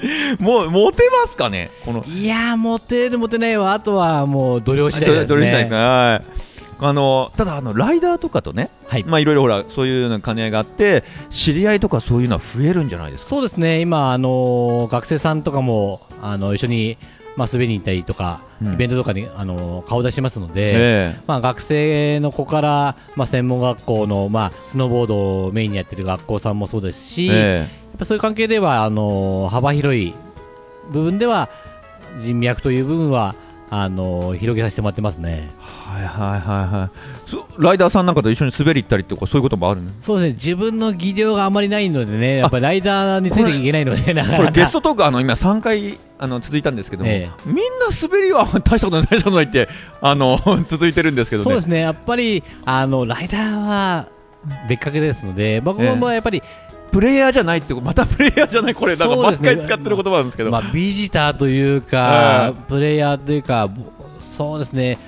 [0.38, 1.70] もう、モテますかね？
[1.84, 5.26] この、いやー、モテるモテないは、あとはもう、度量次第ですね。
[5.26, 6.40] どれ次第かはい
[6.82, 9.04] あの、ただ、あの、ライダーとかとね、はい。
[9.06, 13.28] まあ、いろいろほら、そういう兼ね合いがあって、知り合いとかそういうのは増えるんじゃないですか？
[13.28, 16.96] そうですね、今、あのー学生さんとかもあの一緒に、
[17.36, 18.74] まあ、滑りに行ったりとか、うん。
[18.74, 30.14] イベントとかに、あのー顔出しますので、えまあ、学生の子から、まあ、専門学校の、まあ、スノーボードをメインにやってる学校さんもそうですし、やっえぱそういう関係ではあのー幅広い
[30.90, 31.48] 部分では
[32.20, 33.34] 人脈という部分は
[33.70, 35.50] あの広げさせてもらってますね。
[35.60, 36.90] はいはいはいはい。
[37.19, 37.19] そ
[37.58, 44.02] ライダーさんなんかと一緒に滑り行ったりとかそういうこともあるねそうですね、自分の技量があまりないのでね、やっぱりライダーについていけないので。
[44.02, 49.68] これゲストトークあの今3回あの続いたんですけども、えみんな滑りは大したことない大したことないって
[50.00, 50.38] あの
[50.68, 51.44] 続いてるんですけどね。
[51.44, 54.06] そうですね、やっぱりあのライダーは
[54.68, 56.42] 別格ですので、僕もやっぱり、
[56.92, 63.84] プレイヤーじゃないってまた プレイヤーじゃないこれなんか毎回使ってる言葉なんですけど、まあ、ビジターというか、プレイヤーというか、ぼ
[64.36, 64.98] そうですね、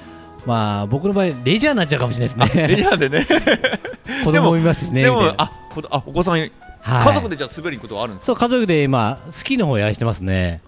[0.46, 3.26] まあ、僕の場合、レジャーになっちゃうかもしれないレですね、ジャーでね。
[4.24, 6.50] 子供もいますしね、でもあこあお子さん、はい。
[6.82, 8.26] 家族でじゃあ滑り行くことはあるんですか？
[8.26, 10.60] そう家族で今、スキーの方やらしてますね。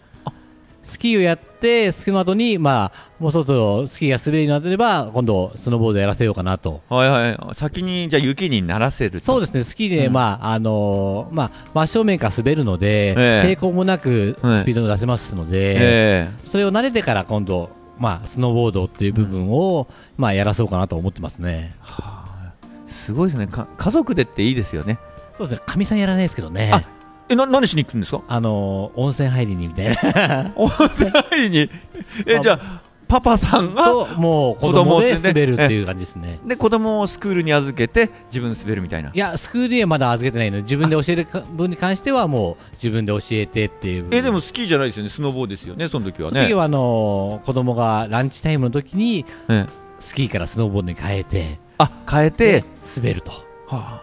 [0.84, 6.82] スキーをやって、スキーの後に、まあ、もうそろそろスキーが滑るようになってれば、今度、スノーボードやらせようかなと。
[6.90, 9.24] はいはい先にじゃあ雪にならせると。
[9.24, 10.12] そうですね、スキーで、うん。
[10.12, 13.56] まあ、あのーまあ、真正面から滑るので、ええ。
[13.56, 14.60] 抵抗もなくええ。
[14.60, 16.28] スピードを出せますので、え。
[16.46, 21.74] それを慣れてから今度、まあ、スノーボードっていう部分を、まあ、やらそうかなと思ってますね。
[22.86, 23.46] えすごいですね。
[23.46, 24.98] か家族でっていいですよね。
[25.36, 26.70] そうですね、かみさんやらないですけどね。
[26.72, 26.82] あ
[27.28, 28.20] えな何しに行くんですか？
[28.28, 30.52] あのー温泉入りにみたいな。
[30.56, 31.70] 温泉入りに？
[32.26, 32.82] えじゃあ
[33.14, 36.40] パパさんがと、もう子供で滑るっていう感じですね。
[36.44, 39.10] で子供をスクールに預けて自分で滑るみたいな。
[39.10, 40.56] いや、スクールにはまだ預けてないの。
[40.56, 44.08] で、自分で教えるか分に関してはもう自分で教えてっていう。
[44.10, 45.10] えでもスキーじゃないですよね。
[45.10, 46.38] スノボーですよねその時はね。
[46.38, 49.72] その時はあのー子供がランチタイムの時に、ええ。
[50.00, 52.60] スキーからスノーボードに変えて、あ変えて。
[52.62, 52.64] で、
[52.96, 53.30] 滑ると。
[53.30, 54.02] は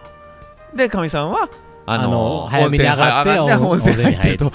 [0.74, 1.50] でかみさんは
[1.84, 4.52] あのあの早めに上がって温温泉温泉入ってると。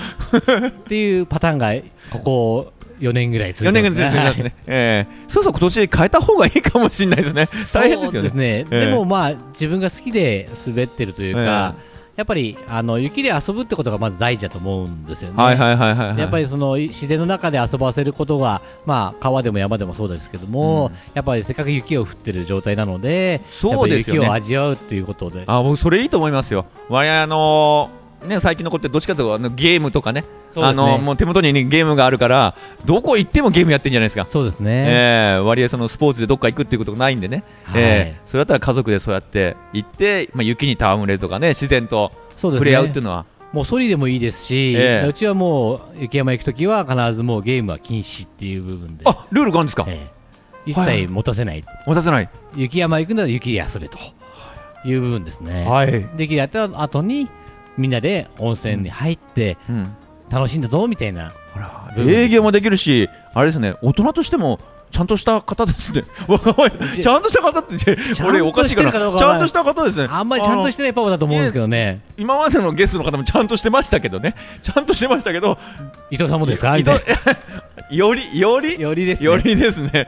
[0.67, 1.71] っていうパターンが、
[2.11, 5.27] ここ4年ぐらい続い4て年間続いてますね、ええ。
[5.27, 7.47] そうそう今年変えた方がいいかもしれないですね。
[7.73, 8.85] 大変ですよねですね、ええ。
[8.87, 15.37] でもまあ自分が好きで滑ってるというか、えやっぱりあの雪で遊ぶってことがまず大事だと思うんですよね。
[15.37, 16.17] はいはいはいはいはい。
[16.17, 20.93] やっぱりその自然の中で遊ばせることが、まあ、川でも山でもそうですけども、うん。
[21.13, 24.21] やっぱりせっかく雪を降ってる状態なので、そうですよね。
[24.21, 26.65] 雪を味わうっていうことで、あ僕それいいと思いますよ。
[26.89, 27.91] 我々あの
[28.25, 30.21] ね、最近の子ってどっちかというとあのゲームとかね。
[30.55, 30.73] ね。
[30.73, 37.81] のもう手元に、ね、ゲームがあるからどこ行ってもゲームやってんじゃないですか、そうですね、えー割合そのスポーツでどっか行くっていうことがないんでね、はい。
[37.81, 43.25] えーそれだったら家族でそうやって行って、まあ、雪に戯れるとかね自然と触れ合うっねていうのは。
[43.53, 45.07] もうソリでもいいですし、ええ。
[45.07, 50.07] うちはもう雪山行くときは必ずもうゲームは禁止っていう部分で、あルールがあるんですか、え
[50.65, 50.71] え。
[50.71, 51.07] 一はい。
[51.07, 52.29] 切持たせない、持たせない。
[52.55, 53.97] 雪山行くなら雪で遊べと
[54.85, 55.65] いう部分ですね。
[55.65, 57.29] はい、で雪やった後に
[57.77, 59.95] みんなで温泉に入ってうん、
[60.29, 64.59] 楽しんだぞみたいな、ほら部分営業もできるしあれですね大人としても
[64.89, 66.03] ちゃんとした方ですね。
[66.95, 67.75] ちちゃんとした方って
[68.25, 70.07] 俺おかしいかなしてるかどうかはちゃんとした方ですね。
[70.09, 74.33] あんまりちゃんとしてないパパだと思うんですけどね、今までのゲストの方もちゃんとしてましたけどね。
[74.63, 75.57] ちゃんとしてましたけど
[76.09, 76.75] 伊藤さんもですか？
[76.77, 76.99] いみたい
[77.91, 78.77] より より？
[78.77, 80.07] なよりです、ね、よりですね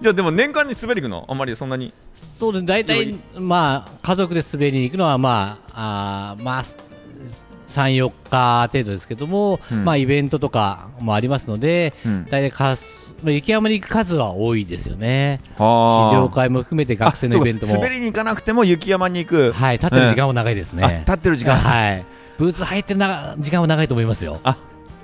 [0.00, 1.24] じゃあでも年間に滑り行くの？
[1.28, 1.92] あんまりそんなに
[2.38, 15.40] そうです大体、まあ、家族で滑りに行くのは、まあ、あーまあ、3、4日程度ですけども、うんまあ、イベントとかもありますので、うん大体かす、まあ、雪山に行く数は多いですよね。
[15.56, 17.74] は試乗会も含めて学生のイベントも。
[17.74, 20.84] 滑りに行かなくても雪山に行く、はい、立ってる時間も長いですね。
[20.84, 22.04] あ立ってる時間はい。
[22.36, 24.40] ブーツ履いてるな時間は長いと思いますよ。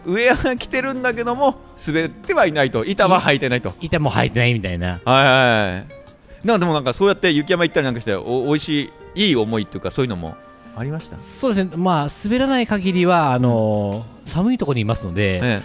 [0.06, 2.84] ウェアが着てるんだけども滑ってはいないと。
[2.84, 3.72] 板は履いてないと。
[3.80, 4.88] 板も履いてないみたいな。
[4.88, 6.46] はいはいはい。
[6.46, 10.34] なんかでもなんかそうやって雪山行ったりなんかしてお美味しいいい思いっていうかそういうのも
[10.76, 11.18] ありました？
[11.18, 11.76] そうですね。
[11.76, 15.62] まあ、滑らない限りは、あのー寒いところにいますので、え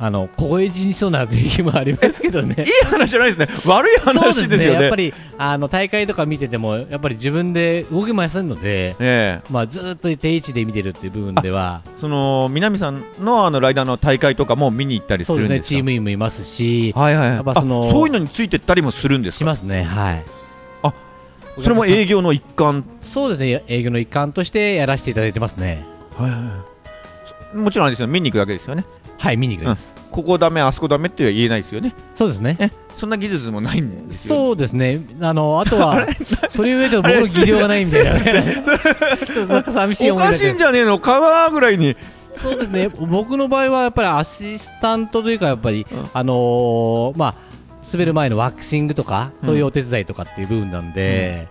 [0.00, 2.54] あの、凍え死そうな時もありますけどね。
[2.58, 2.62] え。
[2.64, 3.48] いい話じゃないですね。
[3.66, 4.82] 悪いそう話ですよね。
[4.82, 9.40] やっぱりあの大会とか見ててもやっぱり自分で動きませんので、ええ。
[9.50, 11.82] まあ、ずっと定位置で見てるっていう部分では。
[12.00, 16.92] その南さんのあのライダーの大会とかも見に行ったりすそうですねるんですかチーム員もいますし。
[16.96, 17.36] はいはいはい。
[17.36, 19.38] やっぱそのあそういうのについてったりもするんですか？
[19.38, 19.82] しますね。
[19.82, 20.24] はい。
[20.84, 20.92] あ
[21.60, 22.84] それも営業の一環？
[23.02, 23.64] そうですね。
[23.66, 25.84] 営業の一環としてやらせていただいてますね。
[26.16, 26.50] はいはいはい。
[27.52, 28.06] そもちろんあれですよ。
[28.08, 28.84] 見に行くだけですよね
[29.18, 31.94] はい見に行きます、ここダメあそこダメっては言えないですよね。
[32.14, 32.56] そうですね。
[32.60, 35.00] えそんな技術もないんですよそうですね。
[35.20, 36.06] あのあとは
[36.48, 38.04] それを言うと僕の技量がないみたい
[39.48, 40.98] なんか寂しいおかしいんじゃねえの？
[40.98, 41.96] かなぐらいに。
[42.36, 46.10] そうですね、僕の場合はやっぱりアシスタントというか、やっぱり、うん。
[46.12, 47.34] あのーまあ、
[47.92, 51.48] 滑る前のワクシングとか、そういうお手伝いとかっていう部分なんで、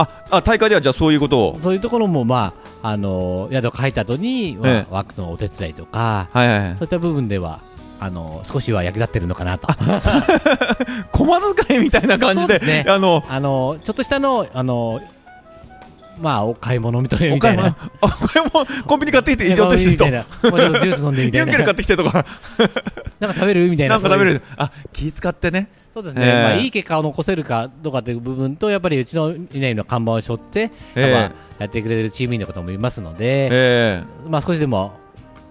[0.00, 1.58] ああ大会ではじゃあそういうことを？
[1.60, 7.60] そういうところも、まあ、あのー宿を書いた後に、まあええワックスのお手伝いとか、はいはいはいそういった部分では、
[8.00, 9.66] あのー少しは役立ってるのかなと。
[11.12, 15.02] 駒 遣いみたいな感じでそうですねあのあのーちょっとしたの、あのー
[16.20, 17.34] まあ、お買い物みたいな。
[17.36, 18.50] お買い物あこれも
[18.86, 20.50] コンビニ買ってきて行こうとしてる人みたいな。
[20.50, 21.46] もうちょっとジュース飲んでみたいな。
[21.46, 22.26] ユンケル買ってきてとか
[23.20, 23.70] なんか食べる？
[23.70, 23.94] みたいな。
[23.94, 26.32] なんか食べそういうるあ気使ってねそうですね、ええ。
[26.42, 31.10] まあ、いい結果を残せるかどうかという部分と、やっぱりうちの稲荷の看板を背負って、ええ。
[31.10, 34.92] ややってくれるチーム員の方もいますので、えまあ、少しでも、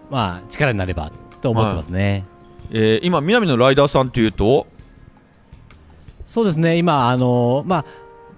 [0.10, 2.26] まあ、力になればと思ってますね。
[2.72, 4.66] ーえー今南のライダーさんっていうと？
[6.26, 7.86] そうですね、今、あのまあ、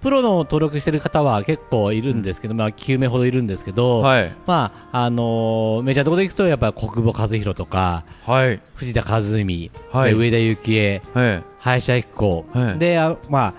[0.01, 4.31] プロの登録してる方は結構いるんですけど、まあ、9名ほどいるんですけど、はい。
[4.47, 8.59] まああのメジャーのところで行くと、やっぱり国母和弘とか、はい。
[8.75, 10.11] 藤田和海、はい。
[10.11, 11.43] で上田幸恵、はい。
[11.59, 12.79] 林明子、はい。
[12.79, 13.53] であまあ、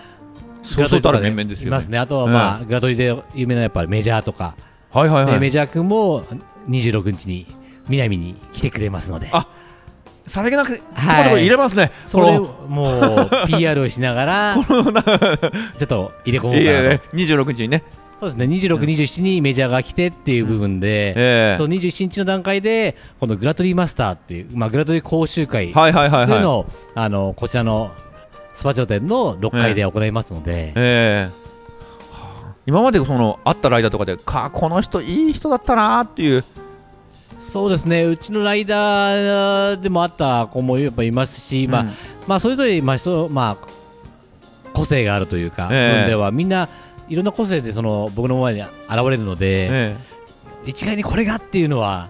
[0.63, 1.69] そうそうたる面々ですよね。
[1.69, 1.99] いますね。
[1.99, 4.57] あとは、まあグラドリで有名なやっぱりメジャーとか、
[4.91, 5.35] はいはいはい。
[5.35, 6.25] でメジャー君も
[6.69, 7.47] 26日に
[7.89, 9.47] 南に来てくれますので、あ
[10.27, 11.25] さりげなくちょこはい。
[11.25, 11.91] ちょこ入れますね。
[12.07, 16.59] それもう PR をしながら、 ちょっと入れ込もうかなと。
[16.59, 17.83] のいやいや26日にね。
[18.21, 26.29] そうですね、26、27にメジャーが来てっていう部分で、えそう27日の段階で、このグラトリーマスターっていう、まあ、グラトリー講習会えはいはいはいはい。
[26.29, 27.91] というのを、あのこちらの
[28.55, 31.43] スパチョ店の6階で行いますので、ええ。
[32.65, 36.45] 今までその会ったライダーとかでかこの人いい人だったなーっていう
[37.51, 41.91] そうですね、うちのライダーでもあった子もやっぱいますし、まあうん。
[42.27, 43.67] まあ、それぞれ、まあ人まあ、
[44.73, 46.01] 個性があるというか、ええ。
[46.03, 46.69] 分ではみんな
[47.09, 48.71] いろんな個性でその僕の前に現
[49.11, 49.97] れるので、ええ。
[50.65, 52.09] 一概にこれがっていうのは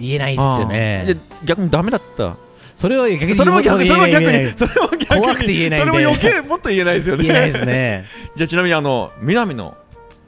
[0.00, 1.04] 言えないですよね。
[1.06, 2.34] で逆にダメだった？
[2.74, 7.24] それは逆にそれも逆にそれも逆にそれも逆に怖くて言えないそれも余計もっと言えないですよね。
[7.24, 8.06] 言えないですね。
[8.34, 9.76] じゃあちなみにあの南の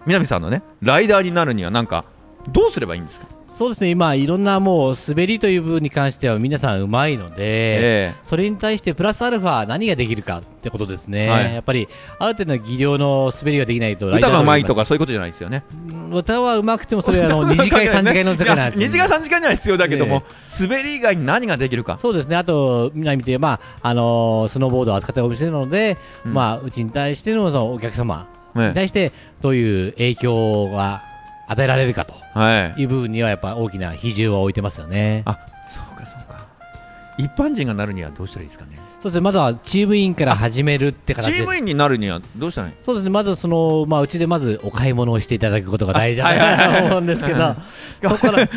[0.04, 2.04] 南さんのねライダーになるにはなんか
[2.52, 3.26] どうすればいいんですか？
[3.52, 11.54] そうですね、今、いろんなもう滑りという部分に関しては皆さんうまいので、えそれに対してプラスアルファ何ができるかってことですね、はい。
[11.54, 11.86] やっぱり
[12.18, 15.64] ある程度の技量の滑りができないとえ歌がうまいとかかそういうことじゃないですよね。
[16.10, 20.24] 歌はうまくてもそれはあの2次会、3次会の世界なんです2時間3時間には必要だけども、ね
[20.60, 21.98] 滑り以外に何ができるか。
[21.98, 26.34] そうですね、あと、みんな見て、まああのースノーボードを扱ってるお店なので、ううん。
[26.34, 29.12] まあ、うちに対してのそのお客様ねに対して
[29.42, 31.02] どういう影響が
[31.48, 32.80] 与えられるかとはい。
[32.82, 35.22] いう部分には、やっぱ大きな比重を置いてますよね。
[35.26, 35.38] あ
[35.70, 36.46] そうかそうか。
[37.18, 38.78] 一般人がなるにはどうしたらいいですかね？
[39.02, 41.42] そうですね、まずはチーム員から始めるってチ形です。
[41.42, 42.74] ーム員になるにはどうしたらいい？
[42.82, 47.54] そうですね、まずその、まあ、うちでまずお買い物をしていただくことが大事だと 思うんですけど、
[48.02, 48.48] そこから、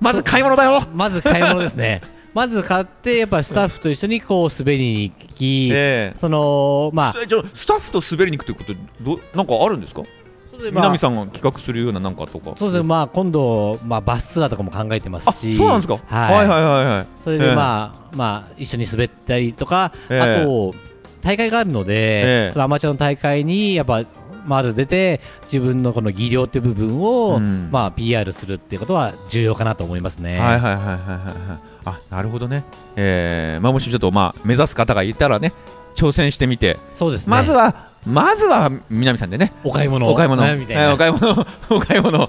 [0.00, 0.86] まず買い物だよ。
[0.94, 2.02] まず買い物ですね。
[2.34, 6.18] まず買って、やっぱスタッフと一緒にこう滑りに行き、ええ。
[6.18, 8.64] その、まあ、スタッフと滑りに行くというこ
[9.04, 10.02] とどなんかあるんですか？
[10.70, 12.54] 南さんが企画するようななんかとか。
[12.56, 17.06] そうですね、まあ、今度、まあ、バスツアーとかも考えてますあし、そうなんですか、はい、はいはいはいはい。
[17.22, 20.20] それで、まあ、まあ、一緒に滑ったりとか、ええ。
[20.20, 20.72] あと、
[21.22, 22.52] 大会があるので、ええ。
[22.52, 24.02] そのアマチュアの大会に、やっぱ、
[24.46, 27.68] まず出て、自分のこの技量って部分を、うん。
[27.72, 30.38] まあ、PR するっていうことは重要かなと思いますね。
[30.38, 30.98] はいはいはいはいはい
[31.48, 31.74] はい。
[31.86, 32.64] あなるほどね。
[32.96, 35.52] えー、まあもしちょっとまあ目指す方がいたらね
[35.94, 36.78] 挑戦してみて。
[36.92, 37.30] そうですね。
[37.30, 40.84] まずはまずは南さんでねお買い物お買い物、ねみたいな。
[40.84, 42.28] えーお買い物、お買い物。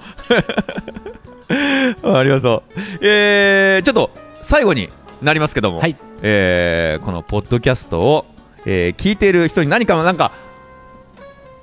[2.18, 3.06] ありがとう。
[3.06, 4.10] えー、ちょっと
[4.42, 4.88] 最後に
[5.22, 8.26] なりますけども、はいえーこのポッドキャストを、
[8.64, 10.32] えー聞いている人に何かなんか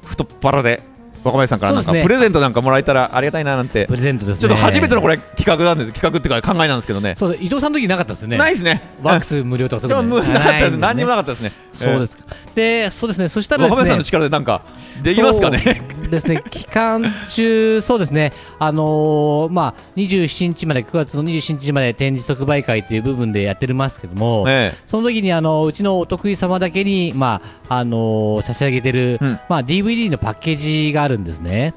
[0.06, 0.84] 太っ腹で
[1.24, 4.42] 若林さんからなんか、ねプレゼントなんかもらえたらありがたいななんて、プレゼントですね。
[4.42, 7.16] ちょっと初めてのこれ企画なんです企画っていうか考えなんですけどね。
[7.18, 8.38] そうです伊藤さんの時なかったですよね。
[8.38, 8.82] ないですね。
[9.02, 10.78] ワックス無料とかそういうこと 無なかったです。
[10.78, 11.52] 何にもなねかったですね。
[11.74, 12.24] そうですか。
[12.56, 13.30] で、そうですね。
[13.30, 14.04] そしたら若林さんの。
[14.04, 14.62] 力でなんか
[15.02, 15.82] できますかね。
[16.14, 29.40] ですね、 期間中、そうですね、あのーまあ、27日まで、9月の27日まで展示即売会という部分でやってますけども、えその時にあのうちのお得意様だけに、まああのー差し上げてる、うん。
[29.50, 31.74] まあ、DVD のパッケージがあるんですね。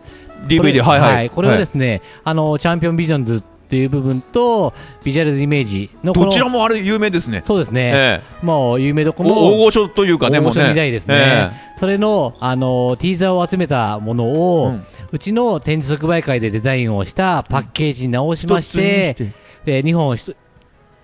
[0.48, 1.30] え DVD これはいはい。
[1.30, 4.72] これはですね、あのチャンピオンビジョンズっていう部分と、
[5.04, 7.42] ビジュアルズイメージのどちらもあれ有名ですね。
[7.44, 10.74] そうですね、えもう有名どこえお大も、御所というかね、大御所もうね。
[10.74, 14.84] みたいですね、えそれの、あのティーザーを集めたものを、うん。
[15.12, 19.16] うちの展示即売会でデザインをしたパッケージに直しまして、
[19.64, 20.36] で2本一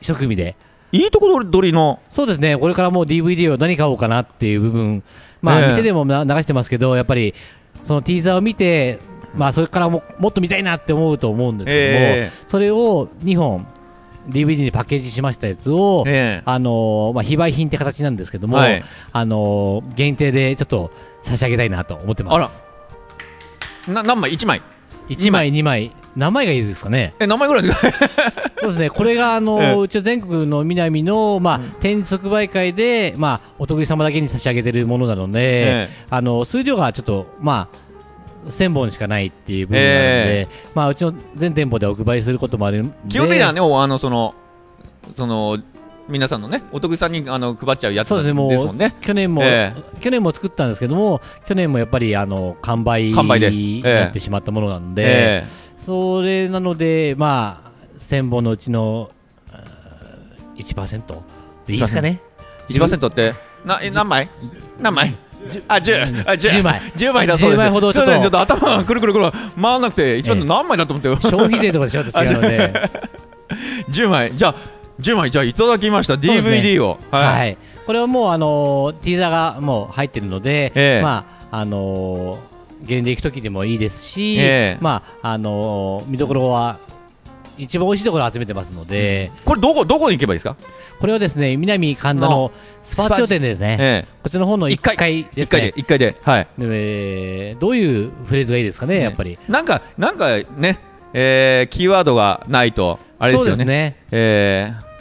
[0.00, 0.56] 一組で、
[0.92, 5.02] いいところ取りの、そうですね、これからもう DVD を何買おうかなっていう部分、
[5.40, 5.68] まあ、ええ。
[5.68, 7.34] 店でもな流してますけど、やっぱり
[7.84, 8.98] そのティーザーを見て、
[9.34, 13.66] まあ、それからももっと見たいなって思うと思うんですけども、えそれを2本、
[14.28, 16.42] DVD にパッケージしましたやつを、ええ。
[16.44, 18.84] あのーまあ、非売品って形なんですけども、はい。
[19.12, 20.90] あのー限定でちょっと
[21.22, 22.34] 差し上げたいなと思ってます。
[22.34, 22.50] あら。
[23.88, 24.62] えな何枚 ?1 枚
[25.08, 27.14] ？1枚、2枚、何枚がいいですかね？
[27.18, 27.62] え、何枚ぐらい？
[27.64, 27.90] ですか
[28.60, 37.76] そうですね、これが、あのうちは全国の南の、まあ、展示即売会で、まあ、お得意様だけに差し上げてるものなので、えあの数量がちょっと、まあ、
[38.46, 42.94] 1000本しかないっていう部分なので、えまあ、うちの全店舗でお配りすることもあるんで。
[43.08, 44.34] 基本的にはね、あのその
[45.16, 45.58] その
[46.08, 48.94] 皆さんのね、お得さんにあの配っちゃうやつですね、もんね。
[49.00, 53.88] 去年も、え去年も作ったんですけども、去年もやっぱりあの完売完売でにえ。
[53.88, 55.44] えなってしまったものなので、え
[55.78, 59.10] それなので、まあ、1000本のうちの
[59.50, 61.02] あー1%
[61.66, 62.20] でいいですかね。
[62.68, 63.34] え1%って
[63.64, 64.28] なえ何枚？
[64.80, 65.16] 何枚？
[65.68, 66.80] あ、10、あ、10 10枚。
[66.96, 67.60] 10枚だそうです。
[67.60, 68.12] 10枚ほどちょっと。
[68.12, 71.16] ちょっと頭がくるくるくる回らなくて、一番ええ何枚だと思ってよ。
[71.20, 72.02] 消費税とかでちょ？
[72.02, 72.72] っと違うので、
[73.90, 74.54] 10枚、じゃあ、
[75.00, 76.98] 10枚、じゃあいただきました、DVD を。
[77.10, 81.02] はい、これはもう、あのーティーザーがもう入ってるので、ええ。
[81.02, 84.78] まああのー、ゲレンデ行く時でもいいですし、ええ。
[84.80, 86.78] まああのー見どころは
[87.62, 90.56] 一番美味しいところを集めてますので、これ、どこ、どこに行けばいいですか？
[91.00, 92.50] これはですね南神田の
[92.84, 95.22] スパーチョ店でですね、えこっちの方の1一階階え。
[95.32, 95.72] 1です回で、ね。
[95.76, 96.16] 1回で。
[96.22, 96.46] はい。
[96.60, 99.38] えーどういうフレーズがいいですかね、やっぱり。
[99.48, 100.78] なんか、なんかね、
[101.12, 103.50] えーキーワードがないと、あれですよね。
[103.50, 103.96] そうですね。
[104.12, 104.92] えー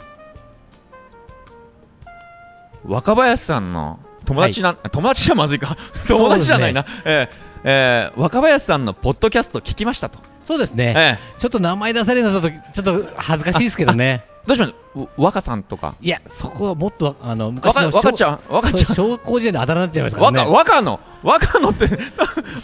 [2.84, 5.76] 若林さんの友達な、友達じゃまずいか
[6.08, 10.94] 友達じゃないな、えーえー若林さんのポッドキャスト聞きましたと、そうですね。
[10.96, 12.50] えちょっと名前出されるのちょ
[12.80, 14.24] っと恥ずかしいですけどね。
[14.44, 15.94] ーどうしましょう若さんとか。
[16.02, 20.38] いや、そこはもっと、あの、昔若の若ちゃん若ちゃん小学校時代のあだ名になっちゃいましたからね。
[20.40, 21.86] 若若野若野って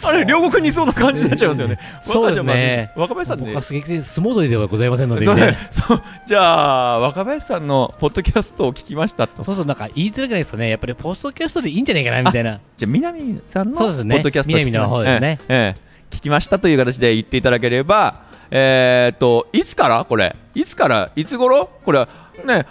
[0.05, 1.79] あれ両国にいそうな感じになっちゃいますよね。
[2.01, 2.91] そうですね。
[2.95, 3.45] 若林さんね。
[3.47, 9.43] 僕はすげえ相撲取りではございませんので、そうじゃあ若林さんのポッドキャストを聞きましたと。
[9.43, 10.69] そうそう、なんか言いづらくないですかね。
[10.69, 12.59] やっぱりポストキャストでいいんじゃないかな、みたいな。
[12.77, 15.39] じゃあ南さんのポッドキャストを聞き南の方ですね。
[15.47, 15.89] ええええ。
[16.15, 20.05] 聞きましたという形で言っていただければえー、っといつから？
[20.05, 20.35] これ。
[20.55, 21.11] いつから？
[21.15, 21.69] いつ頃？
[21.85, 21.99] これ
[22.45, 22.65] ねはい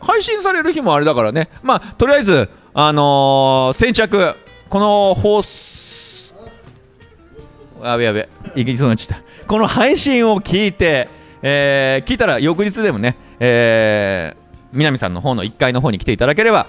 [0.00, 1.48] 配信される日もあれだからね。
[1.62, 4.34] まあとりあえずあのー先着。
[4.68, 6.34] この放送
[7.82, 8.28] やべやべ。
[8.56, 9.24] いきそうになっちゃった。
[9.46, 11.08] この配信を聞いて、
[11.42, 16.66] えー聞いたら翌日でもね、えー南さんの方の1階の方に来ていただければ。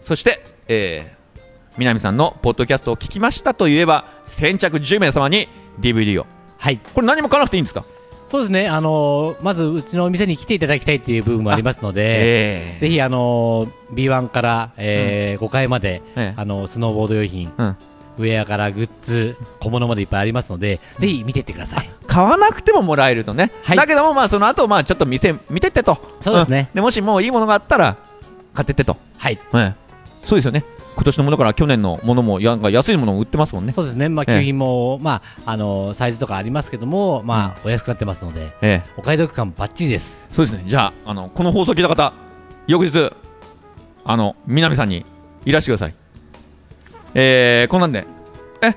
[0.00, 1.16] そして、えー
[1.78, 5.46] 南さんのポッドキャストを聞きましたと言えば先着10名様に
[5.78, 6.26] DVD を
[6.58, 6.78] はい。
[6.94, 7.84] これ何も買わなくていいんですか？
[8.28, 8.68] そうですね。
[8.68, 12.02] あのーまず、うちのお店に来ていただきたいっていう部分もありますので、
[12.76, 16.34] えぜひ、あのー B1 から、えー5階まで、ええ。
[16.36, 17.76] あのースノーボード用品、うん。
[18.18, 21.90] ウェアからグッズ、小物までいっぱいありますので、ぜひ見てってください。
[22.08, 23.76] 買わなくてももらえるとね、はい。
[23.76, 25.98] だけどもまあその後まあちょっと店見てってと。
[26.20, 26.70] そうですね。
[26.72, 26.74] ん。
[26.74, 27.96] でもしもういいものがあったら
[28.54, 29.38] 買ってってと、はい。
[29.54, 29.74] ええ。
[30.24, 30.64] そうですよね
[30.96, 33.72] 今年のものから去年のものもやなんか安いものも売ってますもんね。
[33.72, 34.08] そうですね。
[34.08, 34.38] まあ、ええ。
[34.38, 38.90] 給品も、まあ、あのーサイズとかありますけども、まあ、お安くなってますので、ええ。
[38.96, 40.26] お買い得感バッチリです。
[40.32, 40.64] そうですね。
[40.66, 42.14] じゃああのこの放送聞いた方
[42.66, 43.12] 翌日
[44.04, 45.04] あの南さんに
[45.44, 45.94] いらしてください。
[47.14, 48.06] えー、こんなんで。
[48.62, 48.74] え？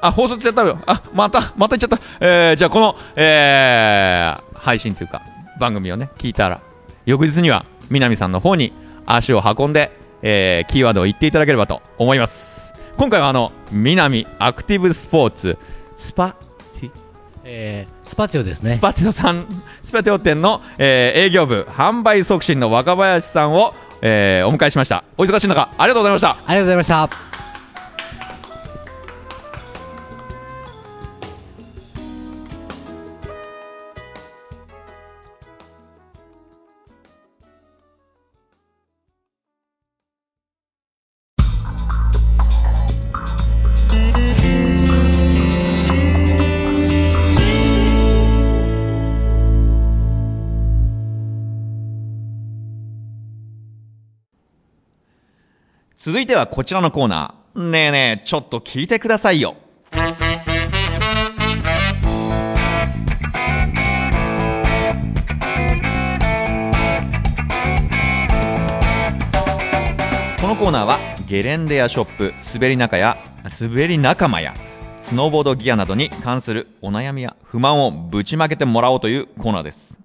[0.00, 0.78] あ放送しちゃったよ。
[0.86, 2.04] あまたまた言っちゃった。
[2.20, 5.22] えー、じゃあこのえー、配信というか
[5.60, 6.60] 番組をね聞いたら
[7.06, 8.72] 翌日には南さんの方に
[9.06, 9.92] 足を運んで、
[10.26, 15.58] えー、キーワードを言っていただければと思います今回はあの南アクティブスポーツ
[15.98, 16.34] スパ
[16.80, 16.90] ティ？
[17.44, 18.80] えースパチオですねス。
[18.80, 19.46] パテオさん、
[19.82, 25.04] スパテオ店の、えー営業部、販売促進の若林さんを、えーお迎えしました。
[25.16, 26.30] お忙しい中、ありがとうございました。
[26.30, 27.33] ありがとうございました。
[56.04, 57.70] 続いてはこちらのコーナー。
[57.70, 59.56] ねえねえ、ちょっと聞いてくださいよ。
[59.90, 59.96] こ
[70.46, 73.16] のコーナーはゲレンデやショップ滑り仲や
[73.58, 74.52] 滑り仲間や
[75.00, 79.98] スノーボードギアなどに関するお悩みや不満をぶちまけてもらおうというコーナーです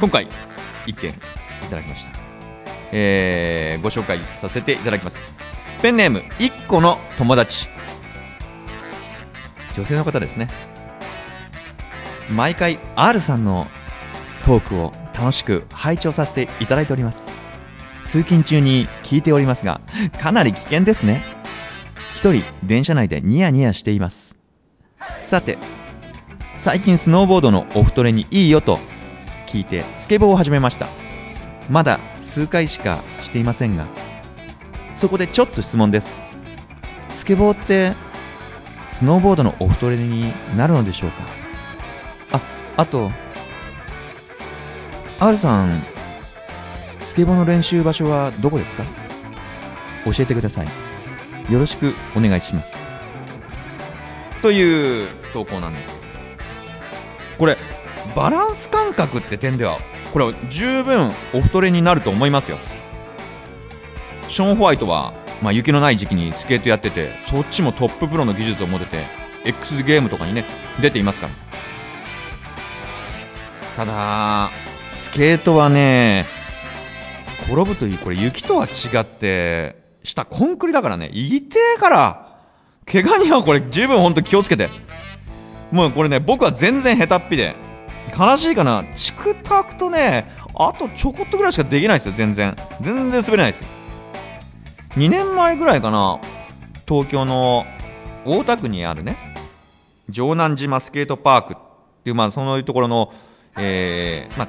[0.00, 0.26] 今回
[0.86, 1.14] 一件い
[1.68, 2.17] ただきました
[2.92, 5.24] えーご紹介させていただきます。
[5.82, 7.68] ペンネーム一個の友達。
[9.76, 10.48] 女性の方ですね。
[12.30, 13.68] 毎回 R さんの
[14.44, 17.30] トークを楽しく拝聴させていただいております。
[18.04, 19.80] 通勤中に聞いておりますが
[20.20, 21.22] かなり危険ですね。
[22.16, 24.36] 一人電車内でニヤニヤしています。
[25.20, 25.58] さて
[26.56, 28.78] 最近スノーボードのオフトレにいいよと
[29.46, 30.88] 聞いてスケボーを始めました。
[31.68, 33.86] まだ数回しかしていませんが
[34.94, 36.20] そこでちょっと質問です。
[37.10, 37.92] スケボーって
[38.90, 41.22] スノーボードのお太れになるのでしょうか？
[42.32, 42.40] あ
[42.76, 43.10] あと
[45.20, 45.84] R さん
[47.00, 48.84] スケボーの練習場所はどこですか？
[50.04, 50.66] 教えてください。
[51.52, 52.76] よろしくお願いします。
[54.42, 56.00] という投稿なんです。
[57.38, 57.56] これ
[58.16, 59.78] バランス感覚って点では
[60.12, 62.58] これは十分お太れになると思いますよ。
[64.28, 69.04] ショーン・ホワイトは、まあ、雪のない時期にスケートやっててそっちもトッププロの技術を持ってて
[69.44, 70.44] X ゲームとかにね
[70.80, 71.32] 出ていますから。
[73.76, 74.50] ただ
[74.94, 76.26] スケートはね
[77.44, 82.38] 転ぶというこれ雪とは違って下コンクリだからね痛えから
[82.90, 84.68] 怪我にはこれ十分本当気をつけて。
[85.70, 87.54] もうこれね僕は全然下手っぴで
[88.18, 88.84] 悲しいかな？
[88.94, 92.56] チクタクとねあとちょこっとぐらいしかできないですよ全然。
[92.80, 93.64] 全然滑れないです
[94.96, 96.18] 2年前ぐらいかな
[96.88, 97.64] 東京の
[98.24, 99.16] 大田区にあるね
[100.10, 101.56] 城南島スケートパークっ
[102.02, 103.12] ていうまあそういうところの
[103.56, 104.48] えー、まあ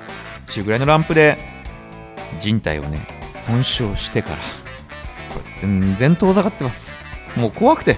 [0.49, 1.37] 中ぐらいのランプで
[2.39, 2.99] 人体をね
[3.33, 4.35] 損傷してから
[5.33, 7.03] これ全然遠ざかってます。
[7.35, 7.97] もう怖くて。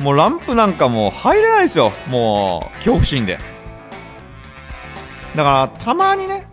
[0.00, 1.92] もうランプなんかもう入れないですよ。
[2.08, 3.38] もう恐怖心で。
[5.36, 6.46] だからたまにね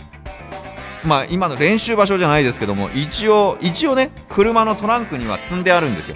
[1.05, 6.15] まあ今の練習場所じゃないですけども一応一応ね車のトランクには積んであるんですよ。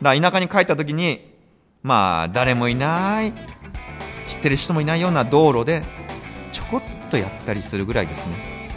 [0.00, 1.32] だから田舎に帰った時に
[1.82, 3.32] まあ誰もいない
[4.26, 5.82] 知ってる人もいないような道路で
[6.52, 8.68] ちょこっとやったりするぐらいですね。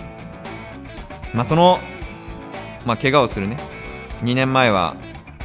[1.34, 1.80] まあその
[2.86, 3.58] まあ怪我をするね。
[4.24, 4.96] 2年前は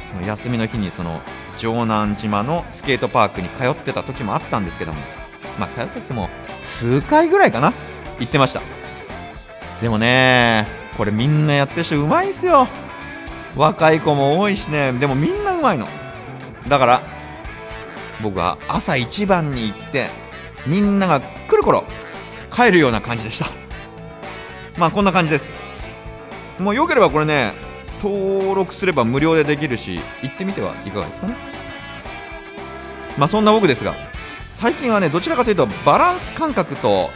[0.05, 1.19] その休みの日にその
[1.57, 5.20] 城南島のスケートパークに通ってた時もあったんですけども。
[5.59, 6.29] まあ通ってても
[6.61, 7.73] 数回ぐらいかな
[8.19, 8.61] 行ってました。
[9.81, 12.67] でもねこれみんなやってる人うまいんすよ。
[13.55, 14.93] 若い子も多いしね。
[14.93, 15.87] でもみんなうまいの。
[16.67, 17.01] だから
[18.21, 20.07] 僕は朝一番に行って
[20.67, 21.83] みんなが来る頃
[22.51, 23.47] 帰るような感じでした。
[24.77, 25.51] まあこんな感じです。
[26.59, 27.53] もうよければこれね
[28.03, 31.35] 登録すれば無料でできるし行ってみてはいかがですかね。
[33.17, 33.95] まあそんな僕ですが
[34.61, 37.09] 最近はねどちらかというとバランス感覚と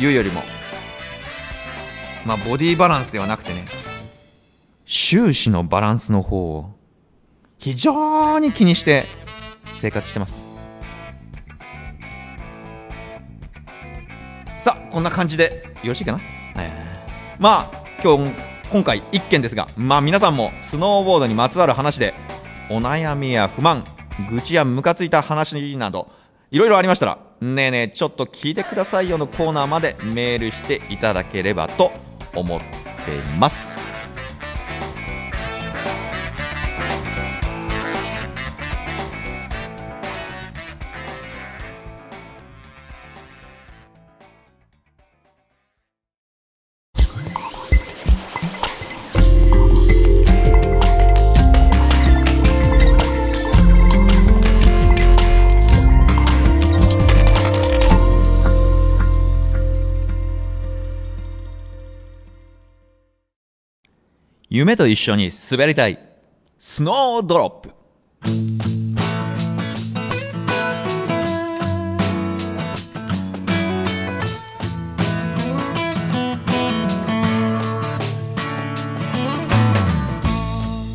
[0.00, 0.42] いうよりも
[2.26, 3.66] まあボディバランスではなくてね
[4.84, 6.72] 終始のバランスの方を
[7.58, 9.04] 非常に気にして
[9.76, 10.48] 生活してます。
[14.56, 16.20] さあこんな感じでよろしいかな、
[16.58, 17.36] えー。
[17.38, 18.34] まあ今日
[18.72, 22.12] 今回1件ですがまあ皆さんもスノーボードにまつわる話で
[22.68, 23.84] お悩みや不満
[24.28, 26.10] 愚痴やムカついた話など
[26.50, 31.92] いろいろありましたらねえねえちょっと聞いてくださいよのコーナーまでメールしていただければと
[32.34, 32.66] 思って
[33.38, 33.79] ます。
[64.52, 65.96] 夢と一緒に滑りたい。
[66.58, 67.68] スノードロップ。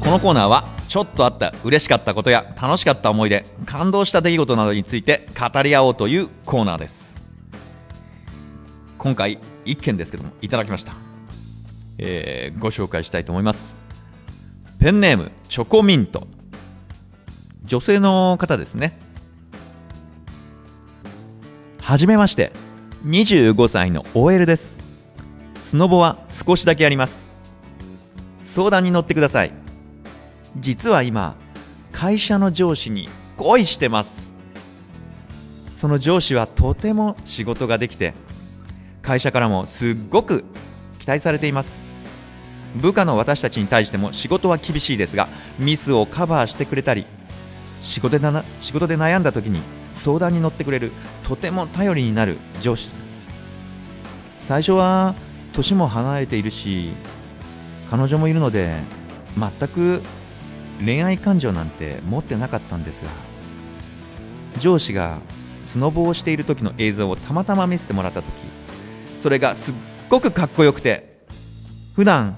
[0.03, 7.17] このコーナーはちょっとあった嬉しかったことや楽しかった思い出感動した出来事などについて語り合おうというコーナーです。
[8.97, 11.14] 今回1件ですけどもいただきました。
[11.97, 13.75] えーご紹介したいと思います。
[14.79, 16.27] ペンネームチョコミント。
[17.63, 18.99] 女性の方ですね。
[21.81, 22.51] はじめまして。
[23.05, 24.81] 25歳の OL です。
[25.59, 27.29] スノボは少しだけあります。
[28.43, 29.51] 相談に乗ってください。
[30.57, 31.35] 実は今
[31.91, 34.33] 会社の上司に恋してます。
[35.73, 38.13] その上司はとても仕事ができて
[39.01, 40.45] 会社からもすっごく
[41.05, 41.83] 期待されています。
[42.75, 45.29] 部下の私たちに対しても仕事は厳しいですが
[45.59, 47.05] ミスをカバーしてくれたり
[47.81, 49.61] 仕事でな仕事で悩んだ時に
[49.93, 50.91] 相談に乗ってくれる
[51.23, 53.43] とても頼りになる上司なんです。
[54.39, 55.13] 最初は
[55.53, 56.89] 年も離れているし
[57.91, 58.73] 彼女もいるので
[59.37, 60.01] 全く
[60.83, 63.11] 恋愛感情なんて持ってなかったんですが
[64.59, 65.19] 上司が
[65.61, 68.31] スノボをしている時の映像をたまたま見せてもらった時
[69.17, 69.75] それがすっ
[70.09, 71.15] ごくかっこよくて。
[71.95, 72.35] 普段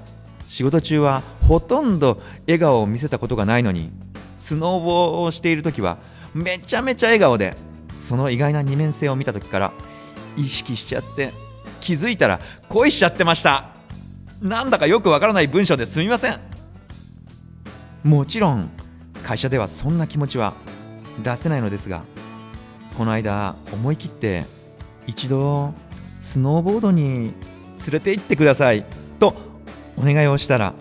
[0.47, 3.91] 仕事中はほとんど笑顔を見せたことがないのに
[4.37, 5.97] スノーボーをしている時は
[6.33, 7.57] めちゃめちゃ笑顔で
[7.99, 9.73] その意外な二面性を見た時から
[10.35, 11.31] 意識しちゃって
[11.81, 12.39] 気づいたら
[12.69, 13.69] 恋しちゃってました。
[14.41, 16.39] なんだかよくわからない文章ですみません。
[18.03, 18.69] もちろん
[19.23, 20.53] 会社ではそんな気持ちは
[21.23, 22.03] 出せないのですが
[22.95, 24.45] この間思い切って
[25.07, 25.73] 一度
[26.19, 27.33] スノーボードに
[27.79, 28.83] 連れて行ってください。
[29.19, 29.35] と
[29.97, 30.73] お願いをしたら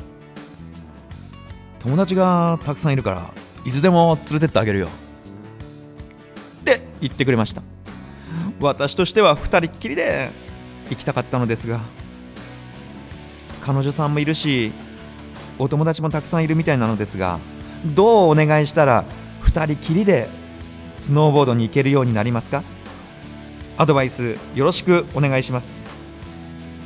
[1.80, 3.30] 友達がたくさんいるから
[3.64, 4.88] いつでも連れてってあげるよ。
[6.60, 7.62] って言ってくれました。
[8.60, 10.30] 私としては2人っきりで
[10.90, 11.80] 行きたかったのですが
[13.60, 14.72] 彼女さんもいるし
[15.58, 17.38] お友達もたくさんいるみたいなのですが
[17.84, 19.04] どうお願いしたら
[19.42, 20.28] 2人きりで
[20.98, 22.62] スノーボードに行けるようになりますか？
[23.76, 25.85] アドバイスよろしくお願いします。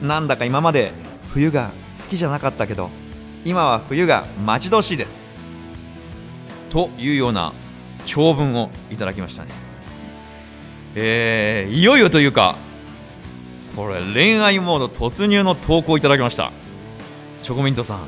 [0.02, 0.92] なんだか今まで
[1.30, 1.70] 冬が
[2.00, 2.90] 好きじゃなかったけど
[3.44, 5.30] 今は冬が待ち遠しいです。
[6.70, 7.52] というような
[8.06, 9.50] 長文をいただきましたね。
[10.94, 12.56] えー、いよいよというか
[13.76, 16.52] これ恋愛モード突入の投稿いただきました。
[17.42, 18.06] チョコミントさん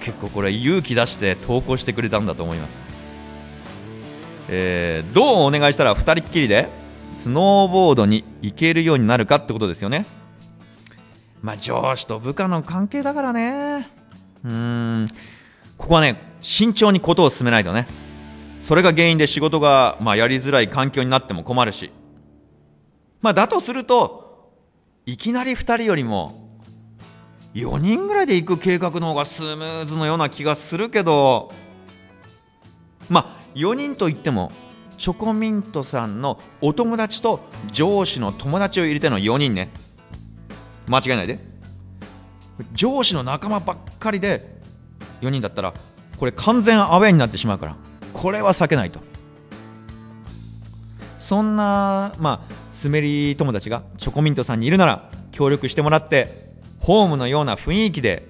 [0.00, 2.88] 結構これ勇気出して投稿してくれたんだと思います。
[4.48, 6.68] えー、どうお願いしたら2人っきりで
[7.12, 10.04] スノーボードに行けるようになるかってことですよね。
[11.42, 13.88] まあ上司と部下の関係だからね。
[14.44, 15.08] うん。
[15.76, 17.88] ここはね慎重にことを進めないとね。
[18.60, 21.90] それが原因で仕事が、まあ、やりづらい環境になっても困るし。
[23.20, 24.52] まあだとすると
[25.04, 26.60] いきなり2人よりも
[27.54, 31.52] 4人ぐらいで行く計画の方がスムーズのような気がするけど
[33.08, 34.50] まあ4人といっても
[34.96, 37.40] チョコミントさんのお友達と
[37.70, 39.70] 上司の友達を入れての4人ね。
[40.94, 41.38] 間違いないで。
[42.74, 44.46] 上司の仲間ばっかりで
[45.22, 45.72] 4人だったら
[46.18, 47.76] これ完全アウェーになってしまうから
[48.12, 49.00] これは避けないと。
[51.18, 52.52] そんなまあ
[52.84, 58.26] 滑り友達がチョコミントさんにいるなら協力してもらってホームのような雰囲気で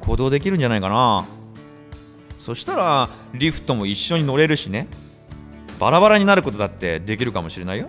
[0.00, 1.26] 行動できるんじゃないかな。
[2.38, 4.88] そしたらリフトも一緒に乗れるしね。
[5.78, 7.88] バラバラになることだってできるかもしれないよ。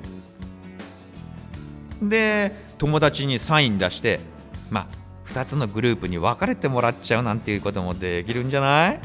[2.01, 4.19] で友達にサイン出して
[4.71, 4.87] まあ
[5.29, 8.99] 2つのグループに分かれてもらっちゃうなんていうこともできるんじゃない？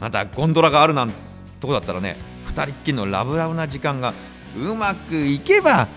[0.00, 1.12] またゴンドラがあるなん
[1.58, 4.14] とこだったらね2人っきりのラブラブな時間が
[4.56, 5.88] うまくいけば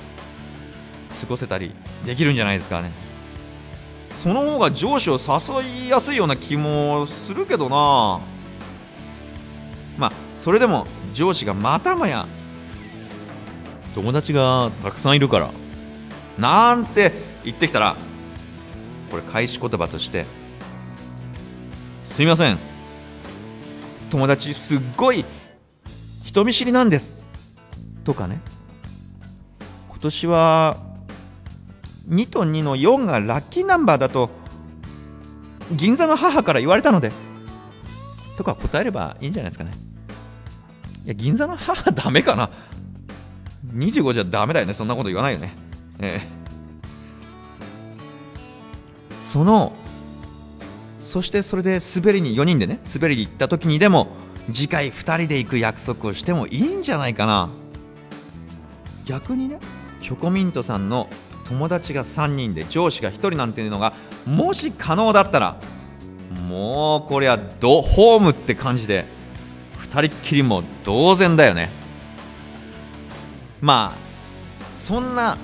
[1.22, 2.92] 過ごせたりできるんじゃないですかね。
[4.16, 8.22] その方が上司を誘いやすいような気もするけどな。
[9.98, 12.26] まあそれでも上司がまたもや
[13.96, 15.52] 友達がたくさんいるから。
[16.38, 17.12] なんて
[17.44, 17.98] 言ってきたら
[19.12, 20.26] これ返し言葉として
[22.04, 22.58] すみません。
[24.10, 25.26] 友達すっごい
[26.24, 27.26] 人見知りなんです。
[28.04, 28.42] とかね。
[29.90, 30.78] 今年は
[32.10, 34.32] 2と2の4がラッキーナンバーだと
[35.72, 37.12] 銀座の母から言われたので
[38.38, 39.72] とか答えればいいんじゃないですかね。
[41.06, 42.50] いや銀座の母ダメかな。
[43.74, 44.74] 25じゃダメだよね。
[44.74, 45.54] そんなこと言わないよね。
[46.00, 46.42] ええ。
[49.24, 49.74] その
[51.04, 54.08] そしてそれで滑りに4人でね滑りに行った時にでも
[54.48, 57.50] 次回2人で行く約束をしてもいいんじゃないかな。
[59.06, 59.60] 逆にね
[60.02, 61.08] チョコミントさんの
[61.48, 63.94] 友達が3人で上司が1人なんていうのが
[64.26, 65.58] もし可能だったら
[66.48, 69.06] もうこれはドホームって感じで
[69.80, 71.81] 2人っきりも同然だよね。
[73.62, 73.98] まあ
[74.76, 75.38] そんな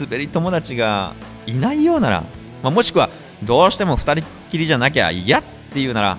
[0.00, 1.14] 滑り友達が
[1.46, 2.24] いないようなら、
[2.62, 3.08] まあ、もしくは
[3.44, 5.42] どうしても2人きりじゃなきゃ嫌っ
[5.72, 6.18] ていうなら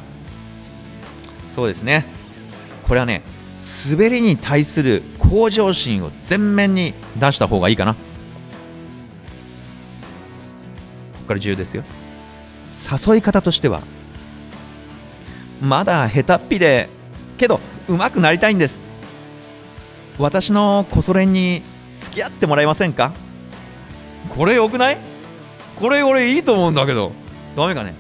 [1.50, 2.06] そうですね。
[2.88, 3.22] これはね
[3.90, 7.94] 滑りに対する向上心を前面に出した方がいいかな。
[7.94, 8.00] こ
[11.22, 11.84] こから重要ですよ。
[13.08, 13.82] 誘い方としては
[15.62, 16.90] まだ下手っぴで
[17.38, 18.93] けど上手くなりたいんです。
[20.20, 21.64] 私のコソ練に
[21.98, 23.14] 付き合ってもらえませんか？
[24.30, 24.98] これよくない？
[25.76, 27.12] これ俺いいと思うんだけど。
[27.56, 27.94] ダメかね？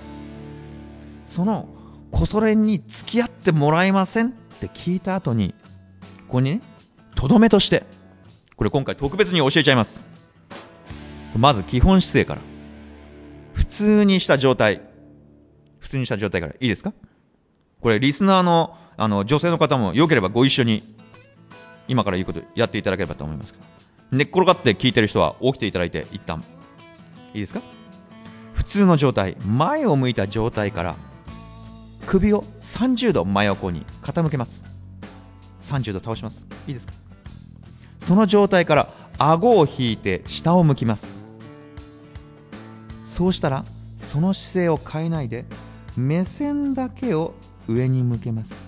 [1.27, 1.67] その
[2.11, 5.55] コソ練に付き合ってもらえませんって聞いた後に
[6.27, 6.61] ここにね
[7.15, 7.83] とどめとして
[8.55, 10.03] これ今回特別に教えちゃいます。
[11.35, 12.41] まず基本姿勢から。
[13.53, 14.81] 普通にした状態。
[15.79, 16.53] 普通にした状態から。
[16.53, 16.93] いいですか？
[17.81, 20.95] これリスナーのあの女性の方もよければご一緒に
[21.87, 23.65] 今から言うことやっていただければと思いますけど。
[24.11, 26.43] 寝っ転がって聞いてる人は起きていただいて一旦。
[27.33, 27.61] いいですか？
[28.53, 30.95] 普通の状態前を向いた状態から
[32.05, 34.65] 首を30度真横に傾けます。
[35.61, 36.47] 30度倒します。
[36.67, 36.93] いいですか？
[37.99, 41.17] その状態から顎を引いて下を向きます。
[43.03, 43.65] そうしたら
[43.97, 45.45] その姿勢を変えないで
[45.95, 47.33] 目線だけを
[47.67, 48.65] 上に向けます。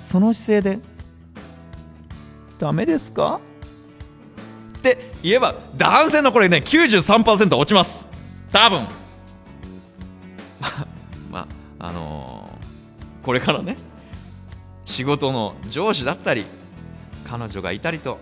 [0.00, 0.82] その姿勢で
[2.58, 3.40] ダメですか？
[4.78, 8.08] って言えば男性のこれね93%落ちます。
[8.52, 8.86] 多分。
[11.30, 11.46] ま
[11.78, 12.58] ああのー
[13.24, 13.76] これからね
[14.86, 16.46] 仕事の上司だったり
[17.28, 18.18] 彼女がいたりと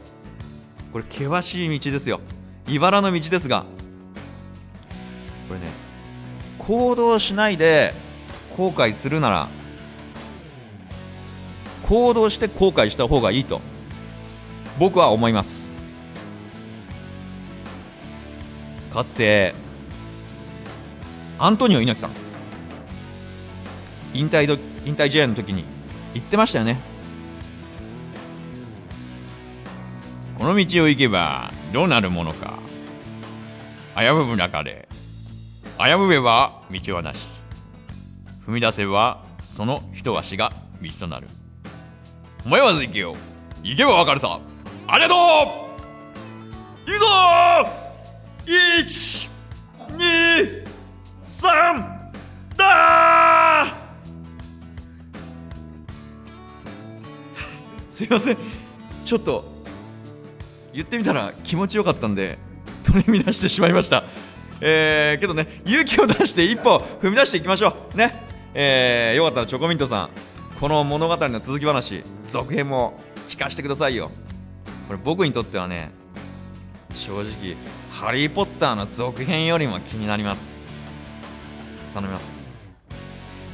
[0.93, 2.21] これ険しい道ですよ。
[2.69, 3.65] 茨の道ですが
[5.49, 5.67] これね
[6.59, 7.95] 行動しないで
[8.57, 9.49] 後悔するなら
[11.89, 13.61] 行動して後悔した方がいいと。
[14.79, 15.67] 僕は思います。
[18.93, 19.55] かつて
[21.39, 22.11] アントニオ猪木さん
[24.15, 24.57] 引退ど
[24.87, 25.65] 引退試合の時に
[26.15, 26.81] 言ってましたよね。
[30.39, 32.59] この道を行けばどうなるものか。
[33.97, 34.89] 危ぶむ中で
[35.79, 37.29] 危ぶめば道はなし。
[38.47, 39.25] 踏み出せば
[39.55, 41.29] その一足が道となる。
[42.47, 43.15] 迷わず行けよ
[43.63, 44.41] 行けばわかるさ。
[44.89, 45.15] ありがと
[46.87, 46.91] う。
[46.91, 47.07] いいぞ
[48.47, 49.29] 1
[49.97, 50.65] 2
[51.23, 52.07] 3
[52.57, 53.75] だ
[57.91, 58.37] すいません。
[59.05, 59.45] ちょっと
[60.73, 62.39] 言ってみたら気持ちよかったんで
[62.85, 64.05] 取り乱してしまいました。
[64.61, 67.97] えー、けどね勇気を出して一歩踏み出していきましょう。
[67.97, 68.25] ね。
[68.55, 70.11] えー、よかったらチョコミントさん
[70.59, 74.11] この物語の続き話続編も聞かせてくださいよ。
[74.87, 75.91] これ僕にとってはね
[76.95, 77.57] 正直
[77.91, 80.65] 「ハリー・ポッター」の続編よりも気になります。
[81.95, 82.53] 頼みます。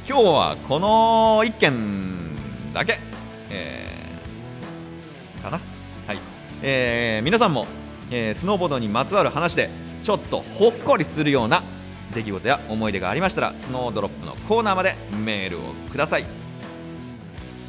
[0.07, 2.35] 今日はこの1件
[2.73, 2.99] だけ、
[3.49, 5.59] えーかな？
[6.07, 6.17] はい、
[6.61, 7.67] えー皆さんも、
[8.11, 9.69] えースノーボードにまつわる話で
[10.03, 11.63] ちょっとほっこりするような
[12.13, 16.25] 出来事や思い出がありましたらスノードロップのコーナーまでメールをください。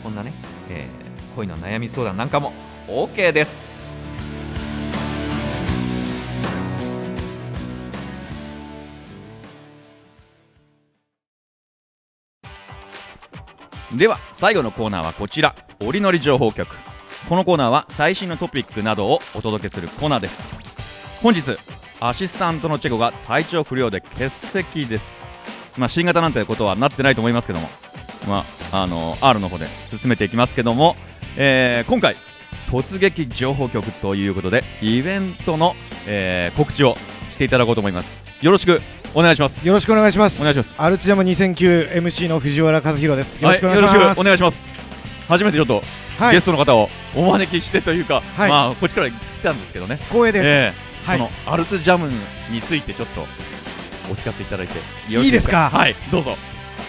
[0.02, 0.32] こんなね、
[0.70, 2.52] えー恋の悩み相談なんかも
[2.86, 3.84] OK です。
[13.96, 15.54] では最後のコーナーはこちら。
[15.80, 16.76] 折りのり情報局。
[17.28, 20.58] このコーナーは最新のトピックなどをお届けするコーナーです。
[21.22, 21.42] 本日
[22.00, 25.04] アシスタントのチェコが体調不良で欠席です。
[25.78, 27.68] まあ新型なんてことはなってないと思いますけども。
[28.28, 30.96] まああの R の方で進めていきますけども、
[31.36, 32.16] えー今回
[32.70, 35.74] 突撃情報局ということでイベントの、
[36.06, 36.96] えー告知を
[37.32, 38.12] していただこうと思います。
[38.42, 38.80] よろしく
[39.14, 39.66] お願いします。
[39.66, 40.40] よろしくお願いします。
[40.40, 40.74] お願いします。
[40.78, 43.42] アルツジャム 2009MC の藤原和弘です。
[43.42, 43.96] よろしくお願いしはます。
[43.96, 44.76] よろしくお願いします。
[45.28, 45.82] 初めてちょっと、
[46.18, 46.34] はい。
[46.34, 48.50] ゲストの方をお招きしてというか、はい。
[48.50, 49.98] まあこっちから来たんですけどね。
[50.10, 50.46] 光栄です。
[50.46, 51.06] ええ。
[51.06, 51.18] はい。
[51.18, 52.10] そのアルツジャム
[52.50, 55.70] についてちょっとお聞かせいただいていいですか？
[55.70, 56.36] はいどうぞ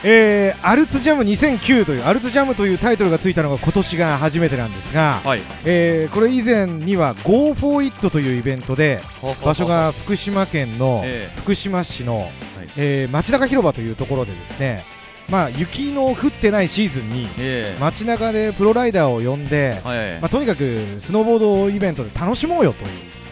[0.08, 5.42] えーアルツジャム2009というアルツジャムというタイトルがついたのが今年が初めてなんですが、はい。
[5.66, 9.00] えーこれ以前には Go for It というイベントで
[9.44, 11.40] 場所が福島県のええ。
[11.40, 12.30] 福島市の、
[12.78, 14.84] えー街中広場というところでですね、
[15.30, 17.80] まあ雪の降ってないシーズンにええ。
[17.82, 20.20] 街中でプロライダーを呼んで、はい。
[20.22, 22.90] まあ、とにかくスノーボードイベントで楽しもうよという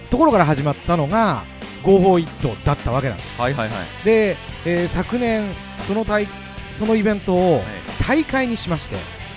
[0.09, 1.43] ところから始まったのが
[1.83, 2.29] Go for It
[2.65, 3.39] だったわけなんです。
[3.39, 4.05] はいはいはい。
[4.05, 5.43] で、えー昨年
[5.87, 6.25] その大
[6.73, 7.61] そのイベントを
[8.05, 8.95] 大会にしまして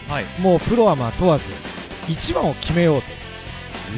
[0.08, 0.24] はい。
[0.40, 1.44] もうプロアマ問わず
[2.08, 3.08] 一番を決めようと。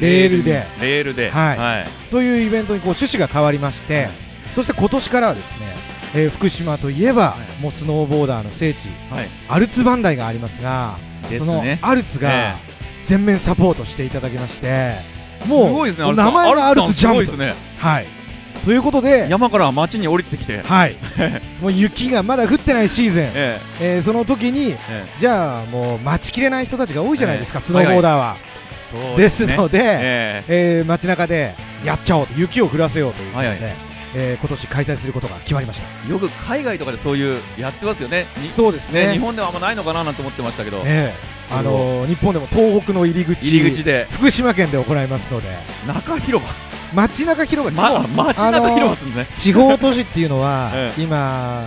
[0.01, 0.63] レールで。
[0.81, 1.29] レールで。
[1.29, 1.57] はい。
[1.57, 1.87] はい。
[2.09, 4.09] というイベントにこう趣旨が変わりまして、
[4.53, 5.65] そして今年からはですね、
[6.15, 7.61] えー福島といえば、い。
[7.61, 9.27] もうスノーボーダーの聖地はい。
[9.47, 10.95] アルツバンダイがありますが
[11.29, 12.55] ですそのねアルツがえ
[13.05, 14.93] 全面サポートしていただきまして、
[15.41, 15.93] すもうね。
[15.97, 17.55] 名前がアルツジャムとすごいですね。
[17.77, 18.18] はい
[18.65, 20.61] ということで、山から町に降りてきて。
[20.61, 20.95] はい、
[21.61, 23.99] もう雪がまだ降ってないシーズン、ええ。
[23.99, 25.05] ーその時にええ。
[25.19, 28.37] じゃあもう待ちきれない人たちが多いじゃないですか、ええスノーボーダーは。
[28.37, 28.49] え
[28.91, 30.81] そうねですので、ええ。
[30.85, 31.53] ー街中で
[31.85, 33.73] やっちゃおうと雪を降らせようということで、はいはい。
[34.15, 35.85] えー今年開催することが決まりました。
[36.07, 38.25] えよく海外とかでそういうやってますよね。
[38.37, 39.07] にそうですね。
[39.07, 40.81] ね日本ではあんまないのかななんて思ってましたけど。
[40.85, 41.39] ええ。
[41.51, 44.07] あのー日本でも東北の入り口入り口で。
[44.11, 45.47] 福島県で行いますので。
[45.87, 49.27] 中広場街中広場ま街中広場ですね。
[49.35, 51.65] 地方都市っていうのは、 え今あ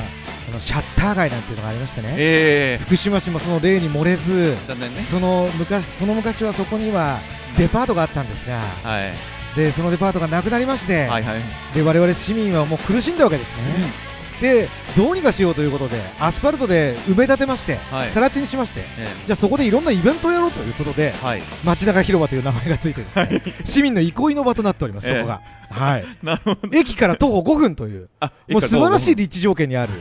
[0.52, 5.04] のシャッター街なんていうのがありましてね、え福島市もその例に漏れずね。
[5.08, 7.18] その昔その昔はそこには
[7.56, 9.12] デパートがあったんですがはい。
[9.56, 11.40] でそのデパートがなくなりまして、はいはい。
[11.74, 13.62] で我々市民はもう苦しんだわけですね、
[14.40, 18.10] でどうにかしようということでアスファルトで埋め立てまして、はい。
[18.10, 21.42] 更地にしましてえじゃあそこでいろんなイベントをやろうということでえはい。
[21.64, 25.14] 街中広場という名前がついてですね、市民の憩いの場となっております、ええ。
[25.16, 26.58] そこが、はい、 なるほど。
[26.72, 29.92] 駅から徒歩5分というあもう素晴らしいい立地条件にある、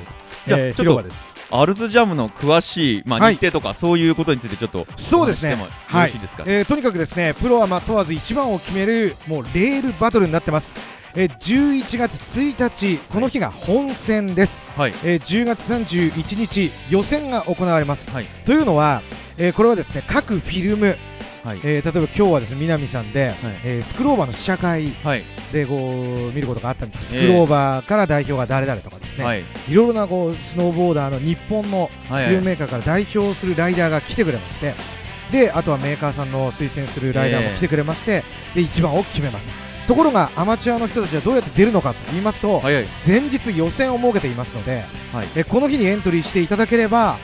[0.48, 1.32] えー広場です。
[1.54, 3.36] アルツジャムの詳しい、まあ、はい。
[3.36, 5.54] 日程とか、そういうことについてちょっとそうですね。
[5.54, 10.76] お話ししてもよろしいですか、えーとにかくですねプロアマ問わず一番を決めるもうレールバトルになってます、
[11.16, 14.92] えー11月1日この日が本戦です、はい。
[15.04, 18.12] えー10月31日予選が行われます。
[18.12, 18.26] はい。
[18.46, 19.02] というのは、
[19.38, 20.96] えーこれはですね各フィルム、
[21.44, 21.60] はい。
[21.64, 23.34] えー例えば今日はですね南さんで、
[23.66, 25.24] えースクローバーの試写会はい。
[25.52, 29.44] でこう見ることがあったんですスクローバーから代表が誰々とかですね、はい。
[29.68, 32.28] いろいろなこうスノーボーダーの日本のはい。
[32.28, 34.74] フィルムメーカーから代表するライダーが来てくれまして。
[35.34, 38.22] であとはメーカーさんの推薦するライダーも来てくれまして、
[38.54, 39.54] で一番を決めます
[39.88, 42.86] ところがアマチュアの人たちはどうやって出るのかと言いますと、はいはい。
[43.06, 45.28] 前日予選を設けていますので、はい。
[45.36, 47.18] えこの日にエントリーしていただければ、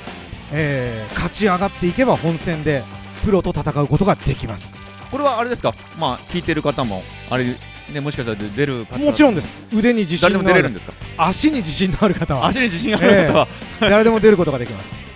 [0.51, 2.83] えー勝ち上がっていけば本戦で
[3.25, 4.75] プロと戦うことができます。
[5.11, 7.45] これはあれですか、まあ、聞いてる方もあれ、
[7.93, 8.97] ね、もしかしたら出る方。
[8.97, 9.57] もちろんです。
[9.73, 10.93] 腕に自信のあるも出れるんですか？
[11.17, 12.47] 足に自信のある方は。
[12.47, 13.47] 足に自信がある方は、
[13.79, 15.06] 誰でも出ることができます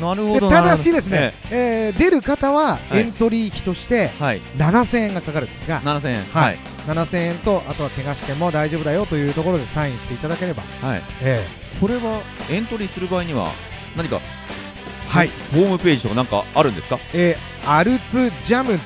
[0.00, 0.50] なるほでど。
[0.50, 2.98] ただしですね、えー出る方ははい。
[2.98, 4.40] エントリー費としてええはい。
[4.56, 6.58] 7000円がかかるんですが、7000円はい。
[6.86, 11.02] 7000円とあとは怪我しても大丈夫だよというところでサインしていただければ、はい。
[11.22, 11.44] え
[11.80, 12.20] これは
[12.50, 13.48] エントリーする場合には
[13.96, 14.20] 何かー
[15.08, 16.98] はい、ホームページとかなんかあるんですか？
[17.12, 18.78] えー、アルツジャム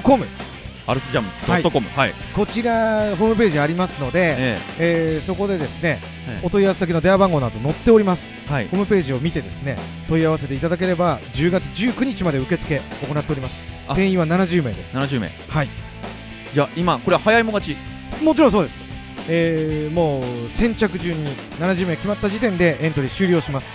[0.00, 0.24] .com
[0.86, 5.20] アルツジャムはい .com はい、こちらホームページありますので、ええ。
[5.22, 6.11] ーそこでですね、え
[6.42, 8.32] お問い合わせ先の電話番号など載っております。
[8.48, 8.68] えはい。
[8.68, 9.76] ホームページを見てですね
[10.08, 13.84] 問い合わせていただければ10月19日まで受付行っております。
[13.88, 13.94] あ。
[13.94, 14.96] 定員は70名です。
[14.96, 15.30] 70名。
[15.48, 15.68] はい。
[16.54, 18.22] じゃあ今これは早いも勝ち。
[18.22, 18.82] もちろんそうです、
[19.28, 23.72] えーもう先着順に70名決まった時点でエントリー終了します。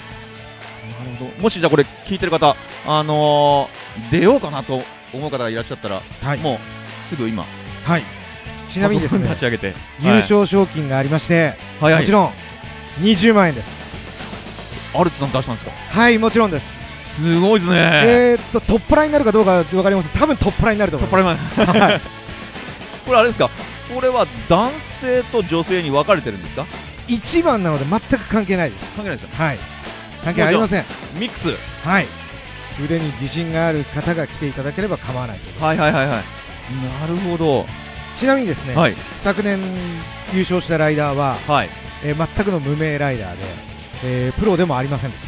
[0.99, 1.41] なるほど。
[1.43, 4.81] もしじゃあこれ聞いてる方あのー出ようかなと
[5.11, 6.37] 思う方がいらっしゃったらはい。
[6.39, 6.57] もう
[7.09, 7.43] すぐ今。
[7.85, 8.16] はい
[8.69, 9.73] ちなみにですね立ち上げて。
[10.01, 11.93] 優勝賞金がありまして、はい。
[11.93, 12.31] はいもちろん
[13.01, 13.75] 20万円です。
[14.95, 15.71] アルツさん出したんですか？
[15.99, 16.65] はいもちろんです、
[17.21, 17.77] すごいですね。
[18.05, 20.11] えーっとトップラインになるかどうか分かりません。
[20.19, 22.01] 多分トップラインになると思いトッますプライン前はい。
[23.05, 23.49] これあれですか？
[23.93, 26.65] これは男性と女性に分かれてるんですか
[27.07, 28.85] ？1番なので全く関係ないです。
[28.95, 29.43] 関係ないですか？
[29.43, 29.57] はい。
[30.25, 30.85] 関係ありません。
[31.19, 31.49] ミックス。
[31.87, 32.07] はい。
[32.83, 35.63] 腕に自信がある方が来ていただければ構わないと。
[35.65, 36.17] はいはいはいはい。
[37.01, 37.65] なるほど
[38.17, 38.95] ちなみにですね、はい。
[39.21, 39.59] 昨年
[40.33, 41.69] 優勝したライダーは、はい。
[42.03, 43.43] えー全くの無名ライダーで、
[44.05, 45.27] えープロでもありませんでし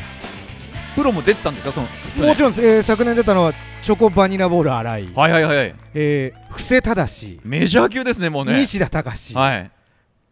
[0.95, 1.71] プロも出てたんですか？
[1.71, 1.87] その
[2.19, 5.75] たもちろん、えー昨年出たのはチョコバニラボール新井、はいはいはいはい。
[5.93, 8.53] えー布施忠メジャー級ですねもうね。
[8.59, 9.71] 西田隆、はい。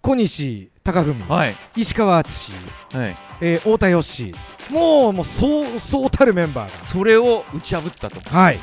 [0.01, 1.55] 小西貴文、はい。
[1.75, 2.51] 石川敦、
[2.93, 3.15] はい。
[3.41, 4.33] えー太田義。
[4.69, 8.19] もうもうそうそうたるメンバーそれを打ち破ったと。
[8.19, 8.59] がはい。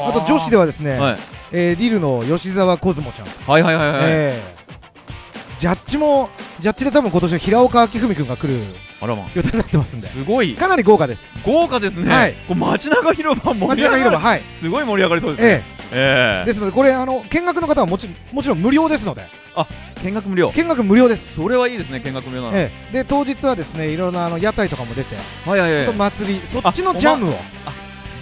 [0.00, 1.18] あと女子ではですね、はい
[1.52, 4.00] えーリルの吉沢コズモちゃん、はいはいはいはい。
[4.06, 4.58] えー
[5.58, 6.30] ジャッジも
[6.60, 8.62] ジャッジで多分今年は平岡明文君が来る
[9.00, 10.08] あらま予定になってますんで。
[10.08, 10.54] すごい。
[10.54, 11.22] かなり豪華です。
[11.44, 12.08] 豪華ですね。
[12.12, 12.34] はい。
[12.46, 14.42] こう街中広場盛街中広場はい。
[14.52, 15.48] すごい盛り上がりそうですね。
[15.48, 15.62] ええ。
[15.90, 16.46] ええ。
[16.46, 19.22] ですのでこれあの見学の方はもちもちろん無料ですので。
[20.04, 20.52] 見学無料。
[20.52, 21.34] 見学無料です。
[21.34, 22.56] それはいいですね見学無料なの。
[22.56, 22.92] ええ。
[22.92, 27.32] で当日はですねいろんなあの屋台とかも出てはいはいはい祭りそっちのジャムを。
[27.32, 27.36] じ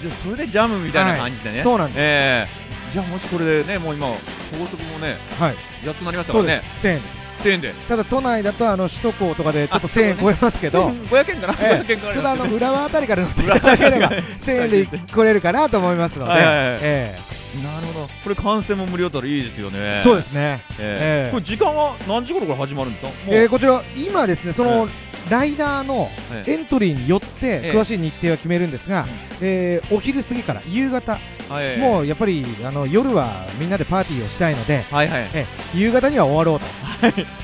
[0.09, 1.63] ゃあそれでジャムみたいな感じでね。
[1.63, 1.97] そうなんです。
[2.01, 2.66] ええ
[2.97, 5.55] じゃあもしこれでねもう今高速もねはい。
[5.85, 6.63] 安くなりましたからね。
[6.79, 6.87] す。
[6.87, 7.47] 1000円です。
[7.47, 7.73] 1000円で。
[7.89, 10.89] ただ都内だとあの首都高とかでちょっとあそう1000円超えますけど。
[10.89, 11.55] 500円かな？
[11.61, 11.93] ええ。
[11.93, 16.31] 500円かかりちょっとあの浦和あたりから乗っていただければ1000円で来れるかなと思いますので。
[16.31, 16.79] はいはいはい。
[16.83, 17.15] え
[17.63, 18.09] なるほど。
[18.23, 19.79] これ観戦も無料だったらいいですよね。
[19.79, 20.63] えそうですね。
[20.79, 21.29] ええ。
[21.29, 21.31] ええ。
[21.33, 23.13] これ時間は何時頃から始まるんですか？
[23.29, 24.89] えーこちら今ですねその
[25.31, 26.53] ライダーのええ。
[26.53, 27.73] エントリーによってええ。
[27.73, 29.07] 詳しい日程は決めるんですが、
[29.41, 31.19] えーお昼過ぎから夕方、
[31.49, 35.29] はいもうやっぱりあの夜はみんなでパーティーをしたいのではいはい。
[35.35, 36.61] え夕方には終わろう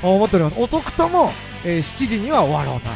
[0.01, 0.59] と思っております。
[0.59, 1.31] 遅くとも、
[1.65, 2.89] えー7時には終わろうと。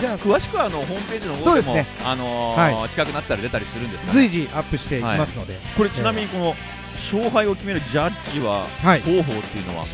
[0.00, 1.86] じゃあ詳しくはあのホームページの方でもですね。
[2.04, 6.54] あのー近くなったら出たりするんですか随時アップしていきますので、これちなみにこの
[7.12, 9.86] 勝敗を決めるジャッジははい、方法っていうのは？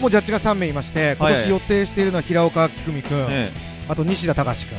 [0.00, 1.34] もうジャッジが3名いまして今はい。
[1.34, 3.50] はい年予定しているのは平岡明文君、え
[3.88, 4.78] あと西田隆君、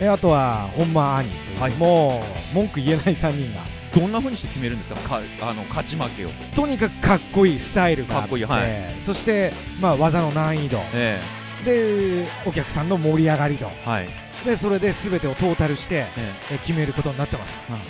[0.00, 1.30] えあとは本間兄。
[1.30, 1.72] という、はい。
[1.72, 2.22] も
[2.52, 3.62] う文句言えない3人が。
[3.94, 4.96] えどんな風にして決めるんですか？
[5.08, 6.28] かあの勝ち負けを。
[6.54, 8.44] とにかくかっこいいスタイルがあって。
[8.44, 8.70] はい。
[9.00, 10.78] そして、まあ、技の難易度。
[10.94, 11.18] え
[11.64, 13.70] でお客さんの盛り上がり度。
[13.86, 14.08] えはい。
[14.44, 16.06] でそれで全てをトータルして、え
[16.52, 16.58] え。
[16.58, 17.80] 決めることになってます、はい。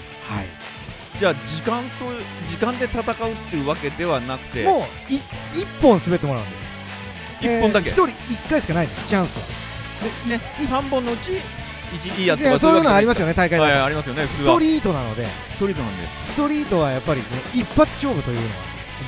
[1.16, 2.04] えじゃあ時間と
[2.50, 4.64] 時間で戦うっていうわけではなくて。
[4.64, 5.16] もうい
[5.54, 6.62] 1本滑ってもらうんです。
[7.40, 7.90] 一本だけ。
[7.90, 9.08] 1人1回しかないんです。
[9.08, 9.65] チャンスは
[10.28, 15.24] ね、3本のうち1いいやついとかやそういうのありますよよね大会はい、だありますよね、ストリートなので。
[15.24, 16.06] ストリートなんで。
[16.20, 18.52] ストリートはやっぱりね一発勝負というのは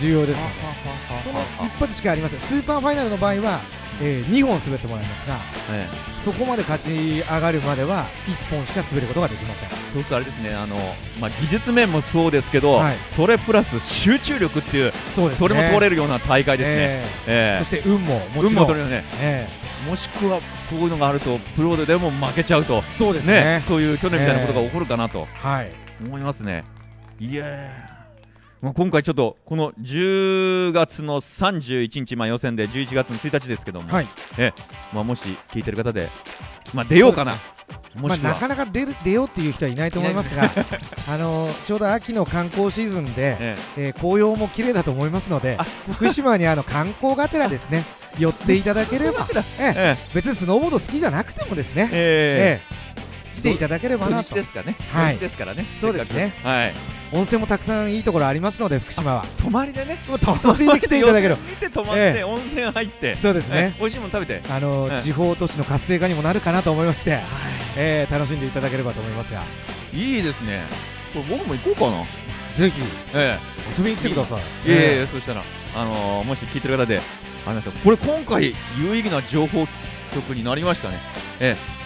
[0.01, 2.41] 重要ですのでその一発しかありません。
[2.41, 3.61] スーパーファイナルの場合は、
[4.01, 5.37] え2本滑ってもらいますが
[5.73, 5.87] え
[6.23, 8.07] そこまで勝ち上がるまでは
[8.51, 9.69] 1本しか滑ることができません。
[9.69, 10.77] えそうするとあれですね、あの
[11.21, 12.97] まあ、技術面もそうですけど、はい。
[13.17, 15.49] それプラス集中力っていう、そうですね。
[15.49, 16.75] それも通れるような大会ですね。
[16.77, 17.57] ええ。
[17.57, 18.65] えーそして運もも運ちろん。
[18.65, 19.05] も取れるね。
[19.21, 19.49] え。
[19.89, 23.59] もしくはそういうのがあると、プロでも負けちゃうと、ーそうですね。
[23.59, 25.73] ねそういう去年みたいなことが起こるかなとはい。
[26.05, 26.65] 思いますね。
[27.19, 27.99] いやー。
[28.61, 34.07] まあ今回ちょっとこの10月の31日、まあ、予選で11月の1日ですけども、はい。
[34.37, 34.53] え
[34.93, 36.09] まあ、もし聞いてる方で、
[36.75, 37.33] まあ、出ようかな、
[37.95, 40.51] もまあ、なかなか出る出ようっていう人はいないと思いますが、
[41.09, 43.57] あのちょうど秋の観光シーズンで、え。
[43.77, 47.85] えー紅葉も綺麗だと思いますのであ、福島にあの観光がてらですね、
[48.19, 49.27] 寄っていただければ、
[49.61, 52.75] えええ別にスノーボード好きじゃなくてもですね、ええ。
[52.75, 52.79] え
[53.39, 54.29] 来ていただければ土なと。
[54.31, 55.19] 日で、すかね、はい。
[55.19, 56.35] ですからね、そうですね。
[56.43, 56.73] はい、
[57.13, 62.25] 温泉もたくさんいいところありますので、福島は、泊まりでね、泊まりに来ていただける見て泊まって、ええ。
[62.25, 63.57] 温泉入って、そうですね。
[63.57, 63.79] ええ。
[63.79, 65.01] 美味しいもの食べて、あのええ。
[65.01, 67.21] 地方都市の活性化にもなるかなと思いまして、
[67.77, 69.41] ええ楽しんでいただければと思いますが、
[69.95, 70.63] いいですね、
[71.15, 72.05] これ僕も行こうかな、
[72.57, 72.83] ぜひ。
[73.15, 73.39] え
[73.79, 74.41] 遊びに来てください。
[74.67, 74.73] えい。
[74.73, 75.07] えいええ。
[75.07, 75.43] そしたら、
[75.77, 77.01] あのーもし聞いてる方で、
[77.49, 79.67] あれなんですかこれ、今回、有意義な情報
[80.15, 80.99] 局になりましたね。
[81.41, 81.79] ええ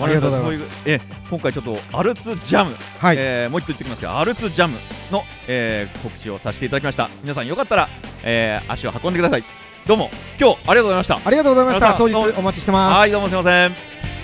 [0.00, 4.78] ありがとうございますええ今回ちょっとアルツジャム、えはい、えーもう一度言っておきますが、アルツジャム
[5.10, 7.10] の、えー告知をさせていただきました。
[7.22, 7.88] 皆さんよかったら、
[8.22, 9.44] えー足を運んでください。
[9.86, 11.20] どうも、今日ありがとうございました。
[11.24, 11.94] ありがとうございました。
[11.94, 12.96] 当日お待ちしてます。
[12.98, 14.17] はい、どうもすみません。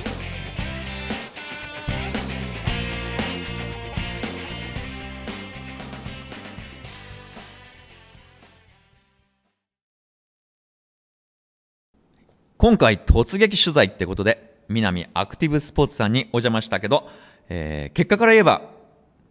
[12.64, 17.10] 今回突撃取材ってことで、南アクティブスポーツさんにお邪魔したけど、
[17.50, 18.62] えー結果から言えば、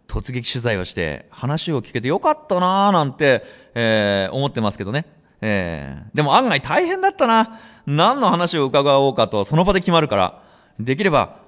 [0.06, 3.42] 突撃取材をして話を聞けてよかったなーなんて、
[3.74, 5.06] えー思ってますけどね。
[5.40, 7.58] えーでも案外大変だったな。
[7.86, 10.42] 何の話を伺おうかとその場で決まるから、
[10.78, 11.40] できれば、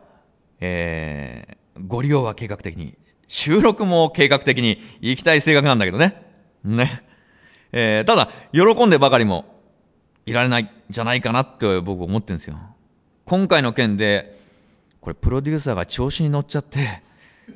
[0.58, 6.20] えーご利用は計画的に、収録も計画的に行きたい性格なんだけどね。
[6.64, 7.04] ね。
[7.70, 9.55] えーただ、喜んでばかりも
[10.26, 12.58] いられないじゃないかなって僕思ってるんですよ。
[13.24, 14.38] 今回の件で、
[15.00, 17.02] これプロデューサーが調子に乗っちゃって、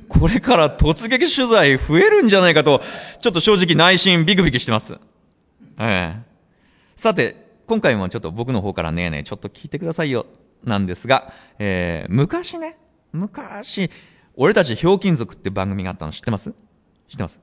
[0.07, 2.81] これから突撃取材増えるんじゃないかと、
[3.19, 4.97] ちょっと正直内心ビクビクしてます。
[5.77, 6.31] ええ
[6.95, 7.35] さて、
[7.67, 10.25] 今回もちょっと僕の方からねえねえちょっと聞いてくださいよ、
[10.63, 12.77] なんですが、えー昔ね、
[13.11, 13.89] 昔、
[14.35, 16.53] 俺たちひょうきん族って番組があったの知ってます？
[17.09, 17.39] 知ってます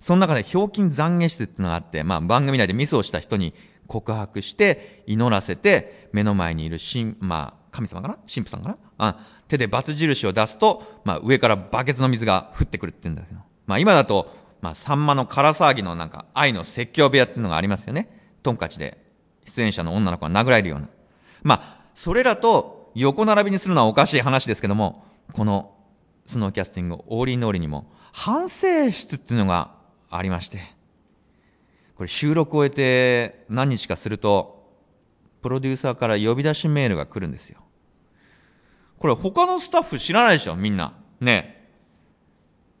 [0.00, 3.54] その中でひょうきん懺悔室ってのがあって、まあ番組内でミスをした人に
[3.94, 8.14] 告白して、祈らせて、目の前にいる神、まあ神様かな？
[8.26, 8.78] 神父さんかな？
[8.98, 13.40] あ手で罰印を出すと、まあ上からバケツの水が降ってくるって言うんだけど。
[13.66, 18.08] まあ今だと、まあさんまのから騒ぎのなんか愛の説教部屋っていうのがありますよね。
[18.42, 18.98] トンカチで
[19.46, 20.88] 出演者の女の子が殴られるような。
[21.42, 25.76] まあ、それらと横並びにするのはおかしい話ですけども、この
[26.26, 29.72] スノーキャスティングオーリーノーリーにも反省室っていうのが
[30.10, 30.58] ありまして、
[31.96, 34.64] これ収録を終えて何日かすると、
[35.42, 37.60] プロデューサーから呼び出しメールが来るんですよ。
[38.98, 40.94] これ他のスタッフ知らないでしょ、みんな。
[41.20, 41.68] ね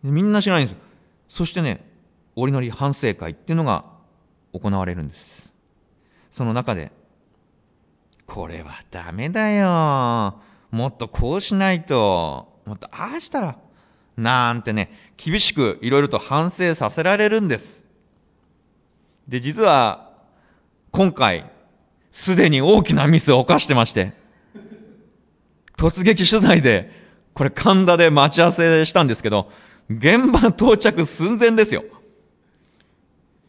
[0.02, 0.82] みんな知らないんですよ。
[1.28, 1.84] そしてね、
[2.36, 3.84] オリノリ反省会っていうのが
[4.52, 5.52] 行われるんです。
[6.30, 6.92] その中で、
[8.26, 10.40] これはダメだよ。
[10.70, 13.58] もっとこうしないと、もっとああしたら、
[14.16, 17.83] なんてね、厳しくいろいろと反省させられるんです。
[19.28, 20.10] で、実は、
[20.90, 21.50] 今回、
[22.10, 24.12] すでに大きなミスを犯してまして、
[25.76, 26.90] 突撃取材で、
[27.32, 29.50] これ神田で待ち合わせしたんですけど、
[29.90, 31.84] 現場到着寸前ですよ。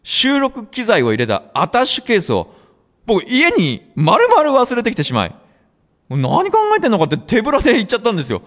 [0.04, 2.54] 収録機材を入れたアタッシュケースを、
[3.06, 5.36] 僕家に丸々忘れてきてしまい、
[6.10, 8.42] 何考えてんのかって手ぶらで行っちゃったんですよ。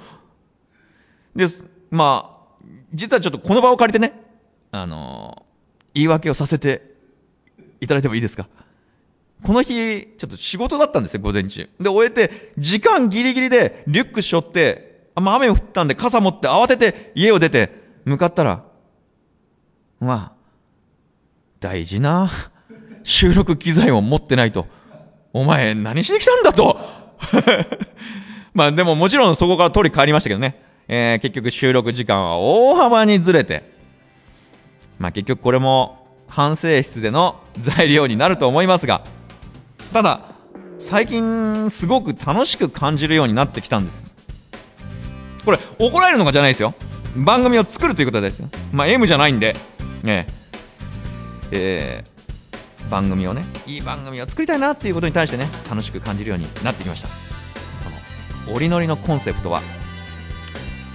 [1.37, 1.65] です。
[1.91, 4.19] まあ、実はちょっとこの場を借りてね、
[4.73, 5.49] あのー
[5.95, 6.95] 言い訳をさせて
[7.81, 8.49] いただいてもいいですか？
[9.43, 11.69] この日、ちょっと仕事だったんですよ、午前中。
[11.81, 17.71] で、終えて、時間ギリギリでリュック背負って、あまあ雨降ったんで傘持って慌てて家を出て
[18.05, 18.65] 向かったら、
[20.01, 20.33] まあ、
[21.61, 22.31] 大事な
[23.03, 24.67] 収録機材を持ってないと、
[25.33, 26.79] お前何しに来たんだと。
[28.55, 30.63] まあでももちろんそこから取り帰りましたけどね。
[30.89, 33.63] えー結局収録時間は大幅にずれて、
[34.99, 35.98] まあ結局これも
[36.29, 39.03] 反省室での材料になると思いますが、
[39.93, 40.21] ただ、
[40.79, 44.15] 最近すごく楽しく感じるようになってきたんです。
[45.45, 46.75] これ怒られるのかじゃないですよ。
[47.17, 48.49] 番組を作るということですよ。
[48.73, 49.57] まあ M じゃないんで。
[50.05, 50.27] ね。
[51.51, 52.19] えー
[52.89, 57.09] 番組をねいい番組を作りたいなっていうことに対してね楽しく感じるようになってきました。
[57.09, 57.15] こ
[58.51, 59.61] の折りのりのコンセプトは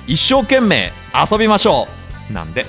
[0.07, 0.91] 一生懸命
[1.31, 1.87] 遊びましょ
[2.29, 2.33] う。
[2.33, 2.65] なんで。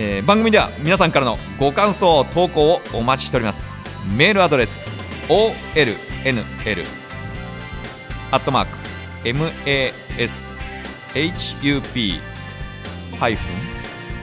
[0.00, 3.82] えー番組では皆さんからのご感想投稿をお待ちしております。
[4.16, 6.86] メールアドレス OLNL
[8.30, 8.78] アットマーク
[9.24, 9.90] MASHUP
[13.18, 13.46] ハイフン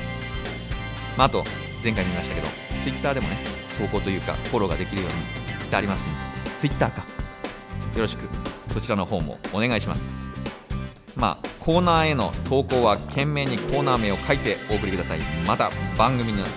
[1.18, 1.44] まあ、あと
[1.84, 2.48] 前回も言いましたけど
[2.82, 3.38] ツイッターでもね
[3.78, 5.12] 投稿というかフォローができるよう
[5.58, 7.06] にしてありますツイッターか。
[7.96, 8.28] よろしく。
[8.68, 10.26] そちらの方もお願いします。
[11.16, 15.20] まあ、コーナーへの投稿は件名にコーナー名を書いてお送りください。
[15.48, 16.50] また番組の、えー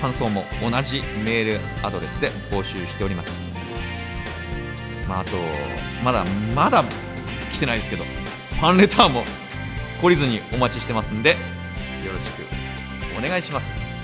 [0.00, 3.30] 感想も同じメールアドレスで募集しております。
[5.06, 5.32] まああと
[6.02, 6.24] まだ
[6.54, 6.82] まだ
[7.52, 8.04] 来てないですけど
[8.60, 9.24] ファンレターも
[10.02, 12.44] 懲りずにお待ちしてますんでよろしく
[13.18, 13.94] お願いします。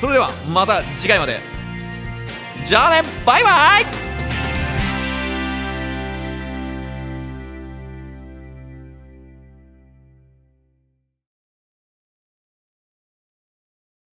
[0.00, 1.38] それではまた次回まで。
[2.66, 4.01] じゃあねバイバイ!